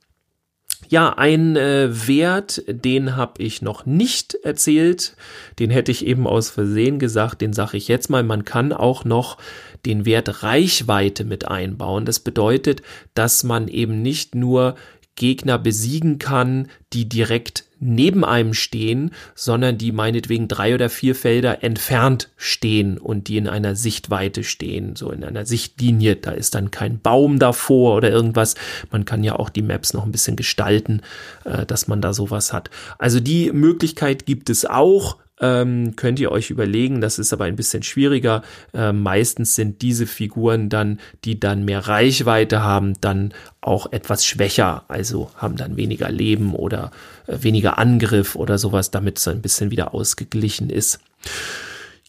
Ja, 0.88 1.14
ein 1.16 1.57
äh, 1.57 1.88
Wert, 2.07 2.62
den 2.68 3.16
habe 3.16 3.42
ich 3.42 3.62
noch 3.62 3.87
nicht 3.87 4.35
erzählt, 4.35 5.16
den 5.59 5.70
hätte 5.70 5.90
ich 5.92 6.07
eben 6.07 6.27
aus 6.27 6.51
Versehen 6.51 6.99
gesagt, 6.99 7.40
den 7.40 7.53
sage 7.53 7.77
ich 7.77 7.88
jetzt 7.88 8.09
mal, 8.09 8.22
man 8.22 8.44
kann 8.44 8.72
auch 8.72 9.05
noch 9.05 9.38
den 9.85 10.05
Wert 10.05 10.42
Reichweite 10.42 11.25
mit 11.25 11.49
einbauen. 11.49 12.05
Das 12.05 12.20
bedeutet, 12.20 12.83
dass 13.14 13.44
man 13.44 13.68
eben 13.68 14.03
nicht 14.03 14.35
nur 14.35 14.77
Gegner 15.16 15.59
besiegen 15.59 16.18
kann, 16.18 16.68
die 16.92 17.09
direkt 17.09 17.65
neben 17.78 18.24
einem 18.24 18.54
stehen, 18.54 19.10
sondern 19.34 19.78
die 19.78 19.92
meinetwegen 19.92 20.48
drei 20.48 20.74
oder 20.74 20.88
vier 20.88 21.14
Felder 21.14 21.62
entfernt 21.62 22.30
stehen 22.36 22.98
und 22.98 23.28
die 23.28 23.36
in 23.36 23.48
einer 23.48 23.76
Sichtweite 23.76 24.44
stehen, 24.44 24.96
so 24.96 25.10
in 25.10 25.24
einer 25.24 25.46
Sichtlinie. 25.46 26.16
Da 26.16 26.30
ist 26.30 26.54
dann 26.54 26.70
kein 26.70 27.00
Baum 27.00 27.38
davor 27.38 27.96
oder 27.96 28.10
irgendwas. 28.10 28.54
Man 28.90 29.04
kann 29.04 29.24
ja 29.24 29.36
auch 29.36 29.50
die 29.50 29.62
Maps 29.62 29.92
noch 29.92 30.04
ein 30.04 30.12
bisschen 30.12 30.36
gestalten, 30.36 31.02
äh, 31.44 31.66
dass 31.66 31.88
man 31.88 32.00
da 32.00 32.12
sowas 32.12 32.52
hat. 32.52 32.70
Also 32.98 33.20
die 33.20 33.52
Möglichkeit 33.52 34.26
gibt 34.26 34.50
es 34.50 34.64
auch 34.64 35.18
ähm, 35.40 35.96
könnt 35.96 36.20
ihr 36.20 36.33
euch 36.33 36.51
überlegen. 36.51 37.01
Das 37.01 37.18
ist 37.18 37.33
aber 37.33 37.44
ein 37.44 37.57
bisschen 37.57 37.83
schwieriger. 37.83 38.42
Äh, 38.72 38.92
meistens 38.92 39.55
sind 39.55 39.83
diese 39.83 40.07
Figuren 40.07 40.68
dann, 40.68 41.01
die 41.25 41.38
dann 41.38 41.64
mehr 41.64 41.87
Reichweite 41.87 42.62
haben, 42.62 42.94
dann 43.01 43.33
auch 43.61 43.92
etwas 43.92 44.25
schwächer, 44.25 44.85
also 44.88 45.31
haben 45.37 45.57
dann 45.57 45.77
weniger 45.77 46.11
Leben 46.11 46.55
oder 46.55 46.90
äh, 47.27 47.38
weniger 47.40 47.79
Angriff 47.79 48.37
oder 48.37 48.59
sowas, 48.59 48.90
damit 48.90 49.18
es 49.18 49.29
ein 49.29 49.42
bisschen 49.42 49.70
wieder 49.70 49.92
ausgeglichen 49.94 50.70
ist. 50.70 51.01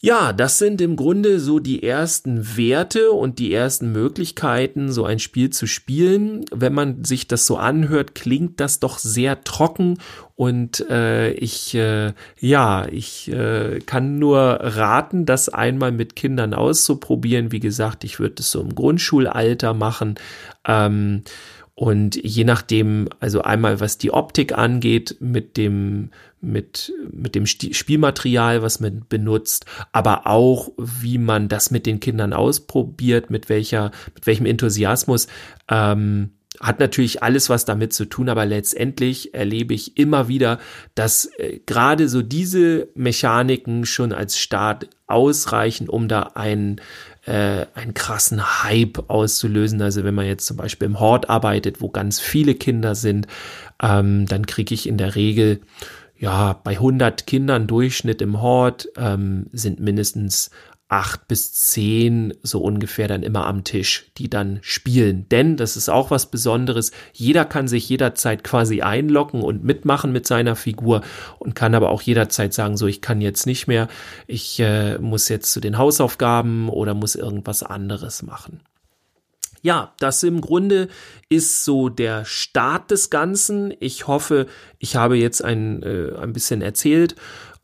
Ja, 0.07 0.31
das 0.31 0.57
sind 0.57 0.79
im 0.79 0.95
Grunde 0.95 1.37
so 1.37 1.59
die 1.59 1.83
ersten 1.83 2.55
Werte 2.55 3.11
und 3.11 3.39
die 3.39 3.53
ersten 3.53 3.91
Möglichkeiten, 3.91 4.89
so 4.89 5.03
ein 5.03 5.19
Spiel 5.19 5.49
zu 5.49 5.67
spielen. 5.67 6.45
Wenn 6.49 6.73
man 6.73 7.03
sich 7.03 7.27
das 7.27 7.45
so 7.45 7.57
anhört, 7.57 8.15
klingt 8.15 8.61
das 8.61 8.79
doch 8.79 8.99
sehr 8.99 9.43
trocken 9.43 9.97
und 10.35 10.79
äh, 10.89 11.31
ich, 11.31 11.75
äh, 11.75 12.13
ja, 12.39 12.87
ich 12.89 13.29
äh, 13.33 13.79
kann 13.85 14.17
nur 14.17 14.37
raten, 14.39 15.25
das 15.25 15.49
einmal 15.49 15.91
mit 15.91 16.15
Kindern 16.15 16.53
auszuprobieren. 16.53 17.51
Wie 17.51 17.59
gesagt, 17.59 18.05
ich 18.05 18.17
würde 18.17 18.35
es 18.39 18.49
so 18.49 18.61
im 18.61 18.75
Grundschulalter 18.75 19.73
machen. 19.73 20.15
Ähm, 20.65 21.23
und 21.79 22.15
je 22.15 22.43
nachdem, 22.43 23.07
also 23.19 23.43
einmal 23.43 23.79
was 23.79 23.99
die 23.99 24.11
Optik 24.11 24.57
angeht, 24.57 25.17
mit 25.19 25.57
dem, 25.57 26.09
mit, 26.41 26.91
mit 27.11 27.35
dem 27.35 27.45
Spielmaterial, 27.45 28.63
was 28.63 28.79
man 28.79 29.05
benutzt, 29.07 29.67
aber 29.91 30.25
auch 30.25 30.71
wie 30.79 31.19
man 31.19 31.49
das 31.49 31.69
mit 31.69 31.85
den 31.85 31.99
Kindern 31.99 32.33
ausprobiert, 32.33 33.29
mit 33.29 33.47
welcher, 33.47 33.91
mit 34.15 34.25
welchem 34.25 34.47
Enthusiasmus, 34.47 35.27
ähm, 35.69 36.31
hat 36.59 36.79
natürlich 36.79 37.21
alles 37.21 37.47
was 37.47 37.65
damit 37.65 37.93
zu 37.93 38.05
tun, 38.05 38.29
aber 38.29 38.47
letztendlich 38.47 39.35
erlebe 39.35 39.75
ich 39.75 39.97
immer 39.97 40.27
wieder, 40.27 40.57
dass 40.95 41.25
äh, 41.37 41.59
gerade 41.67 42.09
so 42.09 42.23
diese 42.23 42.87
Mechaniken 42.95 43.85
schon 43.85 44.13
als 44.13 44.39
Start 44.39 44.89
ausreichen, 45.05 45.89
um 45.89 46.07
da 46.07 46.23
einen 46.33 46.81
äh, 47.27 47.65
einen 47.75 47.93
krassen 47.93 48.63
Hype 48.63 49.09
auszulösen. 49.09 49.81
Also 49.81 50.03
wenn 50.03 50.15
man 50.15 50.25
jetzt 50.25 50.45
zum 50.45 50.57
Beispiel 50.57 50.87
im 50.87 50.99
Hort 50.99 51.29
arbeitet, 51.29 51.81
wo 51.81 51.89
ganz 51.89 52.19
viele 52.19 52.55
Kinder 52.55 52.95
sind, 52.95 53.27
ähm, 53.81 54.25
dann 54.25 54.45
kriege 54.45 54.73
ich 54.73 54.87
in 54.87 54.97
der 54.97 55.15
Regel 55.15 55.59
ja 56.17 56.53
bei 56.63 56.71
100 56.71 57.27
Kindern 57.27 57.67
Durchschnitt 57.67 58.21
im 58.21 58.41
Hort 58.41 58.87
ähm, 58.97 59.47
sind 59.51 59.79
mindestens 59.79 60.49
acht 60.89 61.27
bis 61.27 61.53
zehn 61.53 62.33
so 62.43 62.61
ungefähr 62.61 63.09
dann 63.09 63.23
immer 63.23 63.45
am 63.45 63.65
Tisch, 63.65 64.11
die 64.17 64.29
dann 64.29 64.59
spielen. 64.61 65.27
Denn 65.29 65.57
das 65.57 65.75
ist 65.75 65.89
auch 65.89 66.11
was 66.11 66.31
Besonderes. 66.31 66.91
Jeder 67.11 67.43
kann 67.43 67.67
sich 67.67 67.89
jederzeit 67.89 68.43
quasi 68.43 68.81
einloggen 68.81 69.41
und 69.41 69.63
mitmachen 69.63 70.13
mit 70.13 70.25
seiner 70.25 70.55
Figur 70.55 71.01
und 71.39 71.55
kann 71.55 71.75
aber 71.75 71.89
auch 71.89 72.01
jederzeit 72.01 72.53
sagen, 72.53 72.77
so 72.77 72.87
ich 72.87 73.01
kann 73.01 73.19
jetzt 73.19 73.45
nicht 73.45 73.67
mehr, 73.67 73.89
ich 74.27 74.59
äh, 74.61 74.97
muss 74.99 75.27
jetzt 75.27 75.51
zu 75.51 75.59
den 75.59 75.77
Hausaufgaben 75.77 76.69
oder 76.69 76.93
muss 76.93 77.15
irgendwas 77.15 77.63
anderes 77.63 78.23
machen. 78.23 78.61
Ja, 79.61 79.93
das 79.99 80.23
im 80.23 80.39
Grunde 80.39 80.87
ist 81.27 81.65
so 81.65 81.89
der 81.89 82.23
Start 82.23 82.91
des 82.91 83.09
Ganzen. 83.09 83.73
Ich 83.79 84.07
hoffe, 84.07 84.45
ich 84.79 84.95
habe 84.95 85.17
jetzt 85.17 85.43
ein, 85.43 85.83
äh, 85.83 86.13
ein 86.15 86.31
bisschen 86.31 86.61
erzählt 86.61 87.15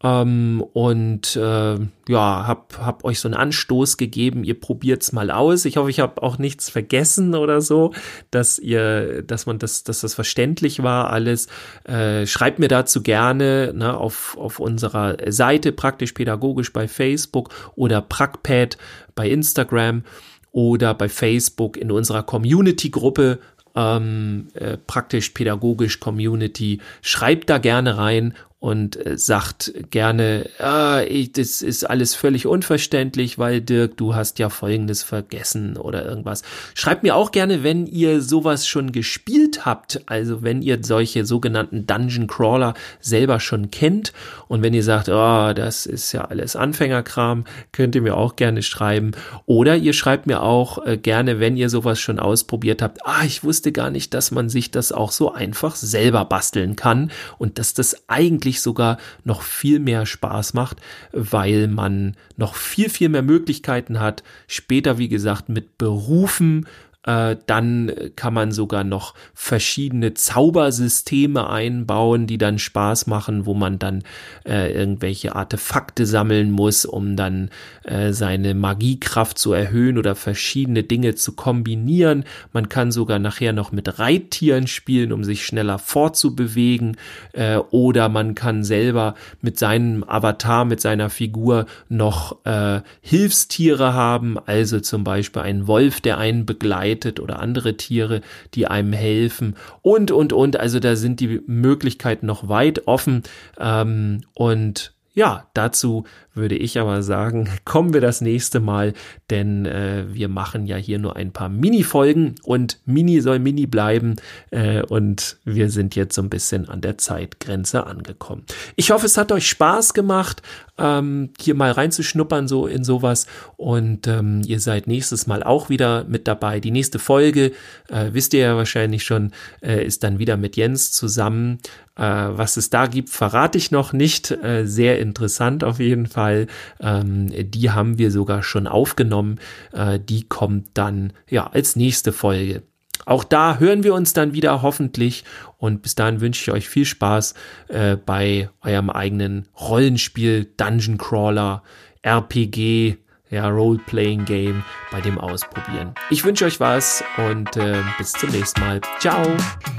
ähm, 0.04 0.62
und 0.74 1.38
äh, 1.38 1.78
ja, 2.10 2.48
hab, 2.48 2.78
hab 2.78 3.06
euch 3.06 3.22
so 3.22 3.30
einen 3.30 3.36
Anstoß 3.36 3.96
gegeben, 3.96 4.44
ihr 4.44 4.60
probiert's 4.60 5.14
mal 5.14 5.32
aus. 5.32 5.64
Ich 5.64 5.78
hoffe, 5.78 5.90
ich 5.90 6.02
habe 6.02 6.22
auch 6.22 6.38
nichts 6.38 6.70
vergessen 6.70 7.36
oder 7.36 7.62
so, 7.62 7.94
dass 8.30 8.60
ihr, 8.60 9.24
dass 9.24 9.46
man 9.46 9.60
das, 9.60 9.86
dass 9.86 10.02
das 10.02 10.14
verständlich 10.14 10.84
war 10.84 11.10
alles. 11.10 11.48
Äh, 11.86 12.28
schreibt 12.28 12.60
mir 12.60 12.68
dazu 12.68 13.02
gerne 13.02 13.72
ne, 13.74 13.98
auf, 13.98 14.38
auf 14.38 14.60
unserer 14.60 15.16
Seite 15.32 15.72
praktisch 15.72 16.12
pädagogisch 16.12 16.74
bei 16.74 16.90
Facebook 16.90 17.50
oder 17.76 18.02
Prackpad 18.02 18.78
bei 19.16 19.30
Instagram 19.30 20.04
oder 20.52 20.94
bei 20.94 21.08
Facebook 21.08 21.78
in 21.78 21.92
unserer 21.92 22.24
Community-Gruppe 22.24 23.40
ähm, 23.76 24.50
äh, 24.54 24.78
praktisch 24.78 25.30
pädagogisch 25.30 26.00
Community. 26.00 26.80
Schreibt 27.02 27.50
da 27.50 27.58
gerne 27.58 27.98
rein 27.98 28.34
und 28.64 29.06
äh, 29.06 29.18
sagt 29.18 29.74
gerne, 29.92 30.50
ah, 30.58 31.02
ich, 31.02 31.34
das 31.34 31.62
ist 31.62 31.84
alles 31.84 32.16
völlig 32.16 32.48
unverständlich, 32.48 33.38
weil 33.38 33.60
Dirk, 33.60 33.98
du 33.98 34.16
hast 34.16 34.40
ja 34.40 34.48
Folgendes 34.48 35.04
vergessen 35.04 35.76
oder 35.76 36.06
irgendwas. 36.06 36.44
Schreibt 36.74 37.04
mir 37.04 37.18
auch 37.18 37.32
gerne, 37.32 37.64
wenn 37.64 37.88
ihr 37.88 38.22
sowas 38.22 38.66
schon 38.66 38.94
gespielt 38.94 39.66
habt, 39.66 40.04
also 40.06 40.44
wenn 40.44 40.62
ihr 40.62 40.80
solche 40.82 41.26
sogenannten 41.26 41.88
Dungeon 41.88 42.28
Crawler 42.28 42.74
selber 43.02 43.42
schon 43.42 43.70
kennt 43.70 44.14
und 44.48 44.64
wenn 44.64 44.74
ihr 44.74 44.84
sagt, 44.84 45.10
oh, 45.10 45.52
das 45.54 45.86
ist 45.86 46.14
ja 46.14 46.24
alles 46.24 46.56
Anfängerkram, 46.56 47.44
könnt 47.74 47.96
ihr 47.96 48.02
mir 48.02 48.16
auch 48.16 48.38
gerne 48.38 48.64
schreiben. 48.64 49.12
Oder 49.46 49.76
ihr 49.76 49.92
schreibt 49.92 50.26
mir 50.26 50.42
auch 50.42 50.86
äh, 50.86 50.96
gerne, 50.96 51.42
wenn 51.42 51.58
ihr 51.58 51.70
sowas 51.70 52.00
schon 52.00 52.18
ausprobiert 52.18 52.82
habt, 52.82 53.06
ah, 53.06 53.26
ich 53.26 53.44
wusste 53.44 53.74
gar 53.74 53.90
nicht, 53.90 54.14
dass 54.14 54.32
man 54.32 54.48
sich 54.48 54.72
das 54.72 54.94
auch 54.94 55.12
so 55.12 55.34
einfach 55.34 55.76
selber 55.76 56.24
basteln 56.24 56.78
kann 56.78 57.12
und 57.38 57.60
dass 57.60 57.74
das 57.74 58.08
eigentlich 58.08 58.53
eigentlich 58.54 58.62
sogar 58.62 58.98
noch 59.24 59.42
viel 59.42 59.80
mehr 59.80 60.06
Spaß 60.06 60.54
macht, 60.54 60.78
weil 61.12 61.68
man 61.68 62.16
noch 62.38 62.56
viel, 62.56 62.90
viel 62.90 63.10
mehr 63.10 63.24
Möglichkeiten 63.24 64.00
hat, 64.00 64.24
später, 64.48 64.98
wie 64.98 65.10
gesagt, 65.10 65.50
mit 65.50 65.78
Berufen 65.78 66.68
Äh, 67.06 67.36
dann 67.48 67.92
kann 68.16 68.34
man 68.34 68.52
sogar 68.52 68.84
noch 68.86 69.14
verschiedene 69.34 70.14
Zaubersysteme 70.14 71.50
einbauen, 71.50 72.28
die 72.28 72.38
dann 72.38 72.60
Spaß 72.60 73.08
machen, 73.08 73.46
wo 73.46 73.54
man 73.54 73.78
dann 73.78 74.04
äh, 74.46 74.72
irgendwelche 74.72 75.36
Artefakte 75.36 76.06
sammeln 76.06 76.52
muss, 76.52 76.86
um 76.86 77.18
dann 77.18 77.50
äh, 77.84 78.14
seine 78.14 78.54
Magiekraft 78.54 79.38
zu 79.38 79.52
erhöhen 79.52 79.98
oder 79.98 80.16
verschiedene 80.16 80.84
Dinge 80.84 81.16
zu 81.16 81.34
kombinieren. 81.34 82.24
Man 82.54 82.70
kann 82.70 82.92
sogar 82.92 83.20
nachher 83.20 83.52
noch 83.52 83.74
mit 83.74 84.00
Reittieren 84.00 84.68
spielen, 84.68 85.12
um 85.12 85.26
sich 85.26 85.46
schneller 85.46 85.80
fortzubewegen. 85.80 86.96
Äh, 87.34 87.58
oder 87.58 88.08
man 88.08 88.34
kann 88.34 88.64
selber 88.64 89.16
mit 89.42 89.60
seinem 89.60 90.06
Avatar, 90.06 90.64
mit 90.64 90.80
seiner 90.80 91.10
Figur 91.10 91.66
noch 91.90 92.46
äh, 92.46 92.80
Hilfstiere 93.02 93.94
haben, 93.94 94.38
also 94.40 94.80
zum 94.80 95.04
Beispiel 95.04 95.42
einen 95.42 95.68
Wolf, 95.68 96.00
der 96.00 96.18
einen 96.18 96.46
begleitet 96.46 96.93
oder 97.20 97.40
andere 97.40 97.78
Tiere, 97.78 98.22
die 98.54 98.68
einem 98.68 98.94
helfen. 98.94 99.56
Und, 99.82 100.12
und, 100.12 100.34
und. 100.34 100.60
Also 100.60 100.80
da 100.80 100.96
sind 100.96 101.20
die 101.20 101.42
Möglichkeiten 101.46 102.26
noch 102.26 102.50
weit 102.50 102.88
offen. 102.88 103.24
Ähm, 103.60 104.22
und 104.34 104.94
ja, 105.16 105.48
dazu 105.54 106.06
würde 106.34 106.56
ich 106.56 106.80
aber 106.80 107.04
sagen, 107.04 107.48
kommen 107.66 107.94
wir 107.94 108.02
das 108.02 108.22
nächste 108.22 108.60
Mal, 108.60 108.94
denn 109.30 109.66
äh, 109.66 110.06
wir 110.10 110.28
machen 110.28 110.66
ja 110.66 110.76
hier 110.76 110.98
nur 110.98 111.16
ein 111.16 111.32
paar 111.32 111.50
Mini-Folgen 111.50 112.36
und 112.44 112.80
Mini 112.86 113.22
soll 113.22 113.38
Mini 113.38 113.68
bleiben. 113.68 114.16
Äh, 114.50 114.82
und 114.82 115.38
wir 115.46 115.70
sind 115.70 115.96
jetzt 115.96 116.16
so 116.16 116.22
ein 116.24 116.30
bisschen 116.30 116.68
an 116.68 116.82
der 116.82 116.98
Zeitgrenze 116.98 117.86
angekommen. 117.86 118.44
Ich 118.76 118.92
hoffe, 118.92 119.06
es 119.06 119.18
hat 119.18 119.32
euch 119.32 119.48
Spaß 119.48 119.94
gemacht, 119.94 120.42
ähm, 120.78 121.32
hier 121.40 121.56
mal 121.56 121.72
reinzuschnuppern 121.72 122.48
so 122.48 122.68
in 122.68 122.84
sowas 122.84 123.28
und 123.58 124.08
ähm, 124.08 124.42
ihr 124.46 124.60
seid 124.60 124.88
nächstes 124.88 125.28
Mal 125.28 125.44
auch 125.44 125.70
wieder 125.70 126.04
mit 126.06 126.28
dabei. 126.28 126.60
Die 126.60 126.72
nächste 126.72 127.00
Folge, 127.00 127.52
äh, 127.90 128.10
wisst 128.12 128.34
ihr 128.34 128.42
ja 128.42 128.56
wahrscheinlich 128.56 129.04
schon, 129.04 129.32
äh, 129.62 129.86
ist 129.86 130.04
dann 130.04 130.20
wieder 130.20 130.38
mit 130.38 130.56
Jens 130.56 130.92
zusammen. 130.92 131.60
Äh, 131.96 132.04
was 132.04 132.58
es 132.58 132.72
da 132.72 132.88
gibt, 132.88 133.10
verrate 133.10 133.58
ich 133.58 133.70
noch 133.70 133.94
nicht. 133.94 134.32
Äh, 134.32 134.66
sehr 134.66 135.00
interessant 135.00 135.64
auf 135.64 135.80
jeden 135.80 136.08
Fall. 136.08 136.48
Ähm, 136.80 137.30
die 137.52 137.70
haben 137.70 138.00
wir 138.00 138.10
sogar 138.10 138.42
schon 138.42 138.66
aufgenommen. 138.66 139.40
Äh, 139.74 140.00
die 140.00 140.24
kommt 140.24 140.70
dann 140.74 141.14
ja 141.30 141.48
als 141.48 141.76
nächste 141.76 142.12
Folge. 142.12 142.64
Auch 143.06 143.24
da 143.24 143.58
hören 143.60 143.84
wir 143.84 143.94
uns 143.94 144.14
dann 144.14 144.34
wieder 144.34 144.62
hoffentlich 144.62 145.24
und 145.58 145.82
bis 145.82 145.96
dahin 145.96 146.22
wünsche 146.22 146.42
ich 146.42 146.56
euch 146.56 146.70
viel 146.70 146.86
Spaß 146.86 147.34
äh, 147.70 147.96
bei 147.98 148.50
eurem 148.62 148.90
eigenen 148.90 149.48
Rollenspiel, 149.60 150.52
Dungeon 150.58 150.98
Crawler, 150.98 151.64
RPG, 152.02 152.98
ja, 153.30 153.50
Role-Playing 153.50 154.26
Game 154.26 154.64
bei 154.92 155.02
dem 155.02 155.18
Ausprobieren. 155.18 155.96
Ich 156.10 156.24
wünsche 156.24 156.46
euch 156.46 156.60
was 156.60 157.04
und 157.18 157.58
äh, 157.58 157.82
bis 157.98 158.12
zum 158.14 158.30
nächsten 158.30 158.62
Mal. 158.62 158.82
Ciao. 159.00 159.24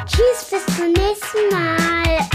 Tschüss, 0.07 0.51
bis 0.51 0.77
zum 0.77 0.93
nächsten 0.93 1.49
Mal. 1.53 2.29